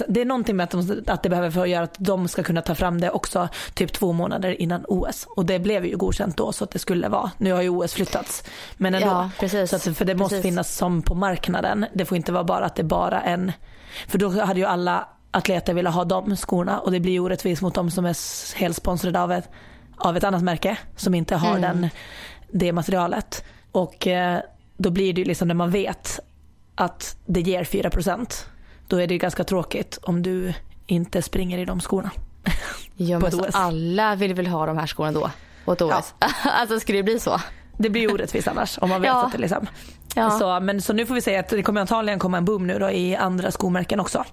[0.07, 2.43] det är någonting med att, de, att det behöver för att göra att de ska
[2.43, 5.27] kunna ta fram det också typ två månader innan OS.
[5.37, 7.31] Och det blev ju godkänt då så att det skulle vara.
[7.39, 8.45] Nu har ju OS flyttats.
[8.77, 9.07] Men ändå.
[9.07, 9.71] Ja, precis.
[9.71, 10.51] Så att, för det måste precis.
[10.51, 11.87] finnas som på marknaden.
[11.95, 13.53] Det får inte vara bara att det är bara en.
[14.09, 17.75] För då hade ju alla atleter velat ha de skorna och det blir orättvist mot
[17.75, 18.17] de som är
[18.59, 19.51] helt sponsrade av ett,
[19.97, 21.63] av ett annat märke som inte har mm.
[21.63, 21.89] den,
[22.51, 23.45] det materialet.
[23.73, 24.41] Och eh,
[24.77, 26.21] då blir det ju liksom när man vet
[26.75, 28.45] att det ger 4%
[28.89, 30.53] då är det ju ganska tråkigt om du
[30.87, 32.11] inte springer i de skorna.
[32.97, 35.31] Ja, men så alla vill väl ha de här skorna då?
[35.73, 36.15] Ett OS.
[36.45, 37.41] alltså skulle det bli så?
[37.79, 39.27] Det blir orättvist annars om man vet Ja.
[39.27, 39.67] att det liksom.
[40.15, 40.31] Ja.
[40.31, 42.79] Så, men så nu får vi säga att det kommer antagligen komma en boom nu
[42.79, 44.25] då i andra skomärken också.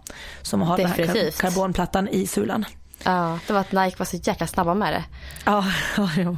[0.41, 1.37] Som har den här Definitivt.
[1.41, 2.65] kar- karbonplattan i sulan.
[3.03, 5.03] Ja, det var att Nike var så jäkla snabba med det.
[5.45, 5.65] Ja,
[5.97, 6.37] ja, ja.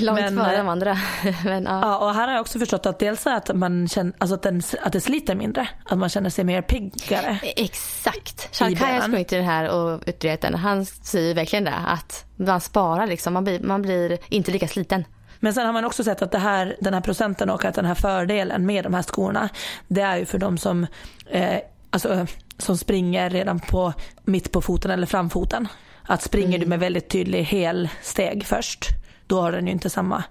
[0.00, 0.98] Långt Men, före eh, de andra.
[1.44, 1.80] men, ja.
[1.82, 4.62] ja, och här har jag också förstått att dels att man känner, alltså att, den,
[4.82, 5.68] att det sliter mindre.
[5.84, 7.38] Att man känner sig mer piggare.
[7.42, 8.56] Exakt.
[8.56, 9.02] Charles Kaj har benen.
[9.02, 10.54] sprungit i den här och utrett den.
[10.54, 11.74] Han säger verkligen det.
[11.86, 13.32] Att man sparar liksom.
[13.34, 15.04] Man blir, man blir inte lika sliten.
[15.40, 17.84] Men sen har man också sett att det här, den här procenten och att den
[17.84, 19.48] här fördelen med de här skorna,
[19.88, 20.86] det är ju för de som,
[21.30, 21.58] eh,
[21.90, 22.26] alltså,
[22.58, 23.92] som springer redan på
[24.24, 25.68] mitt på foten eller framfoten.
[26.02, 28.88] Att springer du med väldigt tydlig helsteg först,
[29.26, 30.24] då har den ju inte samma.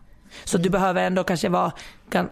[0.43, 1.71] Så du behöver ändå kanske vara,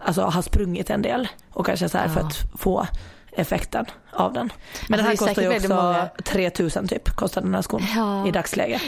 [0.04, 2.26] alltså, ha sprungit en del och kanske så här för Ja.
[2.26, 2.86] att få
[3.32, 4.52] effekten av den.
[4.88, 7.54] Men den Alltså, här det är kostar ju också väldigt många- 3000 typ, kostar den
[7.54, 8.28] här skon Ja.
[8.28, 8.82] i dagsläget.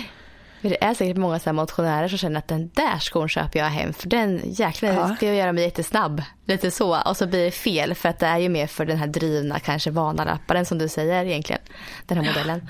[0.64, 3.66] Men det är säkert många så motionärer som känner att den där skon köper jag
[3.66, 3.92] hem.
[3.92, 5.16] För den jäklar Ja.
[5.16, 6.22] ska jag göra mig jättesnabb.
[6.46, 7.00] Lite så.
[7.02, 7.94] Och så blir det fel.
[7.94, 10.88] För att det är ju mer för den här drivna, kanske vana löparen som du
[10.88, 11.60] säger egentligen.
[12.06, 12.68] Den här modellen.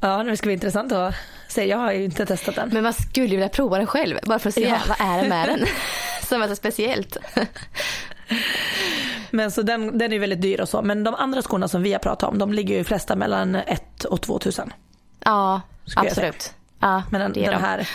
[0.00, 1.14] Ja, det ska bli intressant att
[1.48, 1.64] se.
[1.68, 2.68] Jag har ju inte testat den.
[2.72, 4.18] Men man skulle ju vilja prova den själv.
[4.22, 4.78] Bara för att se Ja.
[4.88, 5.66] vad är det med den.
[6.28, 7.16] som är så speciellt.
[9.30, 10.82] Men så den, den är väldigt dyr och så.
[10.82, 14.04] Men de andra skorna som vi har pratat om, de ligger ju flesta mellan 1
[14.04, 14.72] och 2 tusen.
[15.24, 16.54] Ja, Skulle jag absolut.
[16.80, 17.56] Ja, Men den, den de.
[17.56, 17.88] här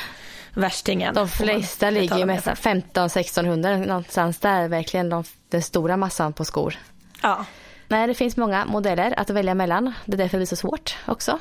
[0.53, 1.13] värstingen.
[1.13, 2.51] De får man flesta ligger ju med för.
[2.51, 4.67] 15-1600 någonstans där.
[4.67, 6.75] Verkligen de, den stora massan på skor.
[7.21, 7.45] Ja.
[7.87, 9.93] Nej, det finns många modeller att välja mellan.
[10.05, 11.39] Det är därför det blir så svårt också.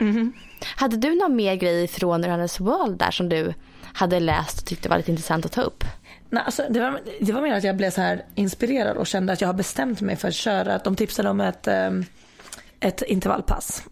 [0.00, 0.32] Mhm.
[0.76, 3.54] Hade du någon mer grej från Runners World där som du
[3.92, 5.84] hade läst och tyckte var lite intressant att ta upp?
[6.30, 9.32] Nej, alltså, det, var, det var mer att jag blev så här inspirerad och kände
[9.32, 10.78] att jag har bestämt mig för att köra.
[10.78, 12.04] De tipsade om ett, ehm,
[12.80, 13.82] ett intervallpass.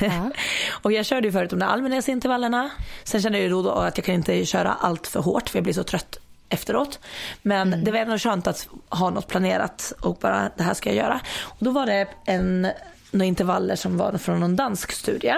[0.00, 0.30] Ja.
[0.82, 2.70] och jag körde ju förut de där Almenäsintervallerna.
[3.04, 5.64] Sen kände jag ju då, att jag kan inte köra allt för hårt för jag
[5.64, 6.98] blir så trött efteråt.
[7.42, 10.96] Men det var ändå skönt att ha något planerat och bara det här ska jag
[10.96, 11.20] göra.
[11.40, 12.68] Och då var det en,
[13.10, 15.34] några intervaller som var från någon dansk studie.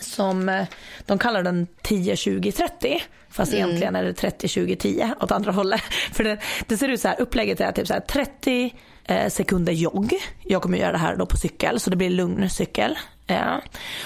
[0.00, 0.66] Som,
[1.06, 3.00] de kallar den 10-20-30.
[3.30, 5.80] Fast egentligen är det 30-20-10 åt andra hållet.
[6.12, 8.74] För det, det ser ut så här, upplägget är typ så här 30
[9.04, 10.14] eh, sekunder jogg.
[10.42, 12.98] Jag kommer göra det här då på cykel så det blir lugn cykel.
[13.26, 13.56] Eh,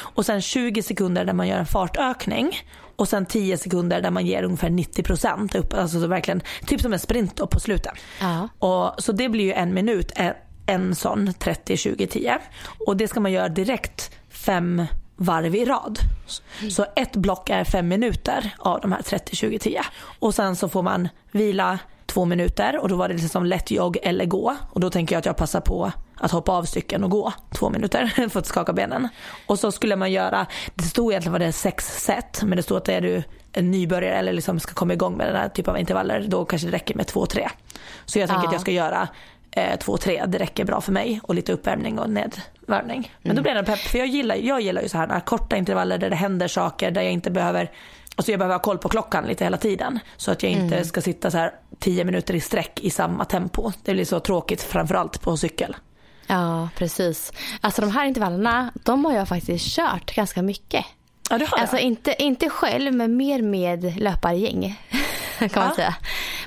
[0.01, 2.59] och sen 20 sekunder där man gör en fartökning.
[2.97, 5.75] Och sen 10 sekunder där man ger ungefär 90% upp.
[5.75, 7.93] Alltså så verkligen, typ som en sprint då på slutet.
[8.21, 8.49] Ja.
[8.59, 10.35] Och, så det blir ju en minut, en,
[10.67, 12.39] en sån 30, 20, 10.
[12.87, 15.99] Och det ska man göra direkt fem varv i rad.
[16.71, 19.83] Så ett block är fem minuter av de här 30, 20, 10.
[20.19, 23.99] Och sen så får man vila två minuter och då var det liksom lätt jogg
[24.03, 24.57] eller gå.
[24.71, 27.71] Och då tänker jag att jag passar på att hoppa av cykeln och gå två
[27.71, 29.09] minuter för att skaka benen.
[29.47, 32.63] Och så skulle man göra, det stod egentligen vad det är sex set, men det
[32.63, 35.49] stod att det är du en nybörjare eller liksom ska komma igång med den här
[35.49, 37.49] typen av intervaller, då kanske det räcker med två, tre.
[38.05, 38.49] Så jag tänker Ja.
[38.49, 39.09] att jag ska göra
[39.51, 43.13] eh, två, tre, det räcker bra för mig och lite uppvärmning och nedvärmning.
[43.23, 45.99] Men då blir det pepp, för jag gillar, jag gillar ju så här korta intervaller
[45.99, 47.71] där det händer saker, där jag inte behöver
[48.17, 49.99] Alltså jag behöver ha koll på klockan lite hela tiden.
[50.17, 53.73] Så att jag inte ska sitta så här tio minuter i sträck i samma tempo.
[53.85, 55.77] Det blir så tråkigt framförallt på cykel.
[56.31, 57.33] Ja, precis.
[57.61, 60.85] Alltså de här intervallerna, de har jag faktiskt kört ganska mycket.
[61.31, 61.61] Ja det har jag.
[61.63, 64.81] Alltså inte, inte själv, men mer med löpargäng.
[65.39, 65.75] Kan man Ja.
[65.75, 65.95] säga.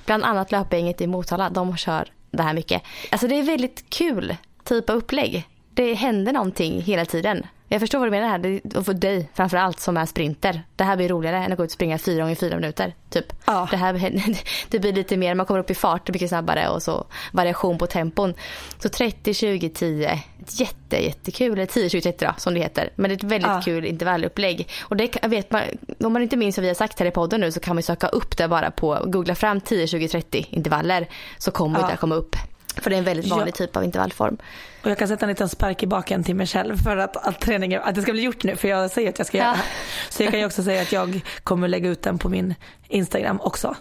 [0.05, 2.81] Bland annat löpargänget i Motala, de kör det här mycket.
[3.11, 5.43] Alltså det är väldigt kul typ av upplägg.
[5.73, 7.45] Det händer någonting hela tiden.
[7.67, 8.61] Jag förstår vad du menar här.
[8.77, 10.63] Och för dig framför allt som är sprinter.
[10.75, 12.93] Det här blir roligare än att gå ut och springa fyra gånger fyra minuter.
[13.09, 13.25] Typ.
[13.45, 13.67] Ja.
[13.71, 13.93] Det, här,
[14.69, 17.87] det blir lite mer, man kommer upp i fart mycket snabbare och så variation på
[17.87, 18.33] tempon.
[18.79, 20.19] Så 30, 20, 10.
[20.47, 21.51] Jätte, jättekul.
[21.53, 22.89] Eller 10, 20, 30 då, som det heter.
[22.95, 23.61] Men det är ett väldigt Ja.
[23.65, 24.69] kul intervallupplägg.
[24.81, 25.61] Och det vet man,
[25.99, 27.83] om man inte minns vad vi har sagt här i podden nu så kan man
[27.83, 31.07] söka upp det bara på, googla fram 10, 20, 30 intervaller.
[31.37, 31.87] Så kommer Ja.
[31.87, 32.35] det att komma upp.
[32.81, 33.55] För det är en väldigt vanlig Ja.
[33.57, 34.37] typ av intervallform.
[34.83, 37.39] Och jag kan sätta en liten spark i baken till mig själv för att, att
[37.39, 39.51] träningen, att det ska bli gjort nu för jag säger att jag ska göra Ja.
[39.53, 39.67] det här.
[40.09, 42.55] Så jag kan ju också säga att jag kommer lägga ut den på min
[42.87, 43.75] Instagram också.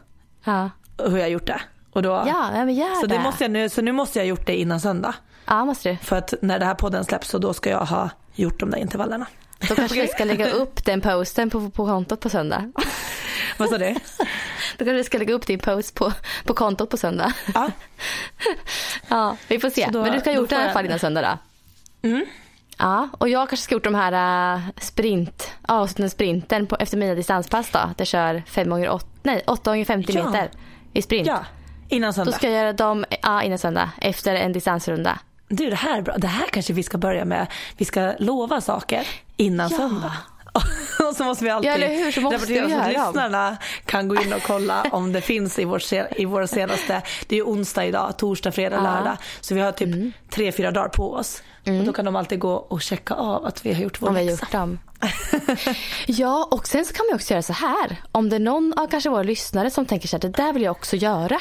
[0.45, 1.61] Ja, Hur jag har gjort det.
[1.93, 4.28] Och då, ja men gör så, det måste jag nu, så nu måste jag ha
[4.28, 5.14] gjort det innan söndag.
[5.47, 5.97] Ja, måste du.
[5.97, 8.78] För att när det här podden släpps så då ska jag ha gjort de där
[8.78, 9.26] intervallerna.
[9.69, 12.73] Då kanske vi ska lägga upp den posten på, på kontot på söndag.
[13.57, 13.95] Vad sa du?
[14.79, 16.13] Då kanske vi ska lägga upp din post på,
[16.45, 17.33] på kontot på söndag.
[17.55, 17.71] Ja.
[19.09, 19.89] Ja, vi får se.
[19.93, 21.23] Då- Men du ska ha då gjort det i alla fall innan söndag
[22.03, 22.09] då?
[22.09, 22.25] Mm.
[22.79, 27.15] Ja, och jag kanske ska gjort de här äh, sprint, avslutande sprinten på, efter mina
[27.15, 27.79] distanspass då.
[27.79, 30.25] Att jag kör 5 gånger 8, nej 8 gånger 50 Ja.
[30.31, 30.51] meter
[30.93, 31.27] i sprint.
[31.27, 31.45] ja,
[31.89, 32.33] innan Då söndag.
[32.33, 35.19] ska jag göra dem ja, innan söndag efter en distansrunda.
[35.57, 37.46] Du det här är bra, det här kanske vi ska börja med.
[37.76, 39.76] Vi ska lova saker innan Ja.
[39.76, 40.12] söndag.
[41.09, 42.12] och så måste vi alltid Ja, eller hur?
[42.12, 45.64] Så måste rapportera så att lyssnarna kan gå in och kolla om det finns i
[45.64, 45.82] vår,
[46.16, 48.80] i vår senaste, det är ju onsdag idag, torsdag, fredag, Ja.
[48.80, 48.94] Mm.
[48.94, 49.16] lördag.
[49.40, 51.42] Så vi har typ tre, fyra dagar på oss.
[51.66, 54.14] Och då kan de alltid gå och checka av att vi har gjort vår Om
[54.14, 54.78] vi har gjort dem.
[56.07, 57.96] ja, och sen så kan man också göra så här.
[58.12, 60.62] Om det är någon av kanske våra lyssnare som tänker så här, det där vill
[60.62, 61.38] jag också göra.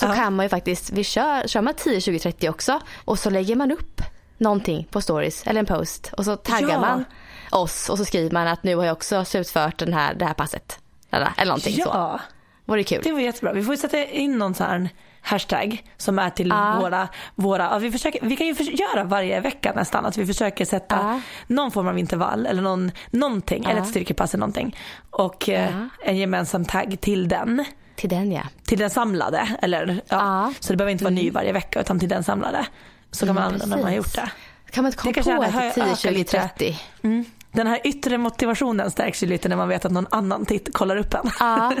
[0.00, 0.14] Så Ja.
[0.14, 2.80] kan man ju faktiskt, vi kör, kör man 10, 20, 30 också.
[3.04, 4.02] Och så lägger man upp
[4.38, 6.10] någonting på stories eller en post.
[6.16, 6.80] Och så taggar Ja.
[6.80, 7.04] man
[7.50, 10.34] oss och så skriver man att nu har jag också slutfört den här, det här
[10.34, 10.78] passet.
[11.10, 11.90] Eller, eller någonting så.
[11.94, 12.20] Ja,
[12.64, 13.00] Vore kul.
[13.04, 13.52] det var jättebra.
[13.52, 14.88] Vi får ju sätta in någon sån här
[15.22, 16.78] hashtag som är till Ja.
[16.80, 20.96] våra, våra vi, försöker, vi kan ju göra varje vecka nästan att vi försöker sätta
[20.96, 21.20] Ja.
[21.46, 24.76] någon form av intervall eller någon, någonting, eller ett styrkepass eller någonting.
[25.10, 27.64] Och eh, en gemensam tagg till den.
[28.00, 28.42] Till den ja.
[28.64, 29.48] Till den samlade.
[29.62, 30.00] Eller, ja.
[30.08, 30.52] Ja.
[30.60, 32.66] Så det behöver inte vara ny varje vecka utan till den samlade.
[33.10, 34.30] Så kan man Mm, använda när man har gjort det.
[34.70, 36.30] Kan man inte komma Det på till 10, ökat 20, lite.
[36.40, 36.78] 30?
[37.02, 37.24] Mm.
[37.52, 40.96] Den här yttre motivationen stärks ju lite när man vet att någon annan titt, kollar
[40.96, 41.30] upp en.
[41.40, 41.72] Ja.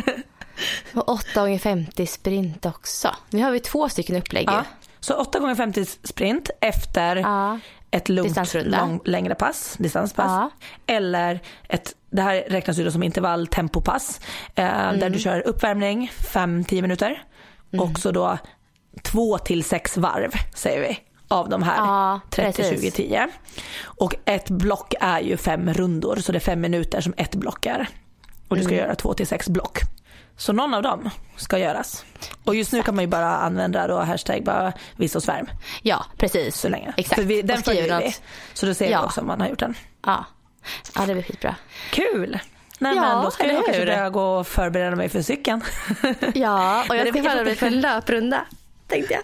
[0.94, 3.10] Och 8 gånger 50 sprint också.
[3.30, 4.48] Nu har vi två stycken upplägg.
[4.48, 4.64] Ja.
[5.00, 7.58] Så 8 gånger 50 sprint efter Ja.
[7.90, 10.26] ett lugnt lång, längre pass, distanspass.
[10.30, 10.50] Ja.
[10.86, 14.20] Eller ett, det här räknas ju då som intervall tempopass.
[14.54, 15.12] Eh, Där Mm.
[15.12, 17.22] du kör uppvärmning 5-10 minuter.
[17.78, 18.38] Och så då
[19.02, 20.98] 2 till 6 varv säger vi.
[21.28, 22.80] Av de här Ja, 30, precis.
[22.80, 23.28] 20, 10.
[23.82, 27.66] Och ett block är ju fem rundor så det är fem minuter som ett block
[27.66, 27.88] är.
[28.48, 28.84] Och du ska Mm.
[28.86, 29.78] göra 2 till 6 block.
[30.36, 32.04] Så någon av dem ska göras.
[32.44, 34.72] Och just nu kan man ju bara använda då hashtag bara
[35.14, 35.46] och svärm
[35.82, 36.56] Ja, precis.
[36.56, 36.92] så länge.
[36.96, 37.20] Exakt.
[37.20, 38.14] För vi, den följer vi.
[38.54, 39.00] Så då ser Ja.
[39.00, 39.74] vi också om man har gjort den.
[40.06, 40.24] Ja.
[40.94, 41.56] Ja, det blir skitbra.
[41.90, 42.38] Kul!
[42.78, 45.60] Nej Ja, men då ska jag kanske börja gå och förbereda mig för cykeln.
[46.34, 48.44] Ja, och jag det- ska förbereda mig för en löprunda.
[48.88, 49.22] Tänkte jag.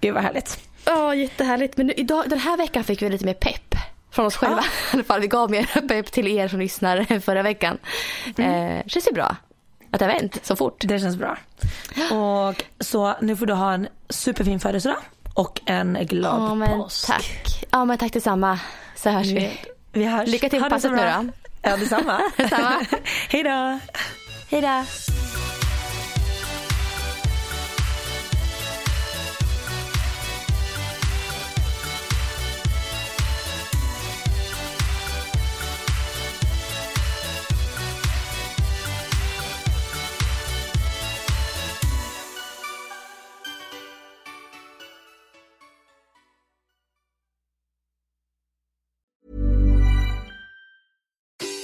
[0.00, 0.58] Gud vad härligt.
[0.84, 1.76] Ja, jättehärligt.
[1.76, 3.74] Men nu, idag, den här veckan fick vi lite mer pepp.
[4.10, 4.60] Från oss själva
[4.92, 5.20] i alla fall.
[5.20, 7.78] Vi gav mer pepp till er som lyssnar förra veckan.
[8.38, 9.36] Eh, känns ju bra
[9.90, 10.76] att det har vänt så fort.
[10.84, 11.36] Det känns bra.
[12.10, 14.96] Och så nu får du ha en superfin födelsedag
[15.34, 17.06] och en glad Ja, men påsk.
[17.06, 17.64] tack.
[17.70, 18.58] Ja, men tack detsamma.
[18.96, 19.58] Så hörs vi.
[19.92, 20.28] Vi hörs.
[20.28, 21.32] Lycka till på passet nu då.
[21.62, 22.20] Ja, detsamma.
[22.36, 22.80] Detsamma.
[23.28, 23.78] Hej då.
[24.50, 24.84] Hej då.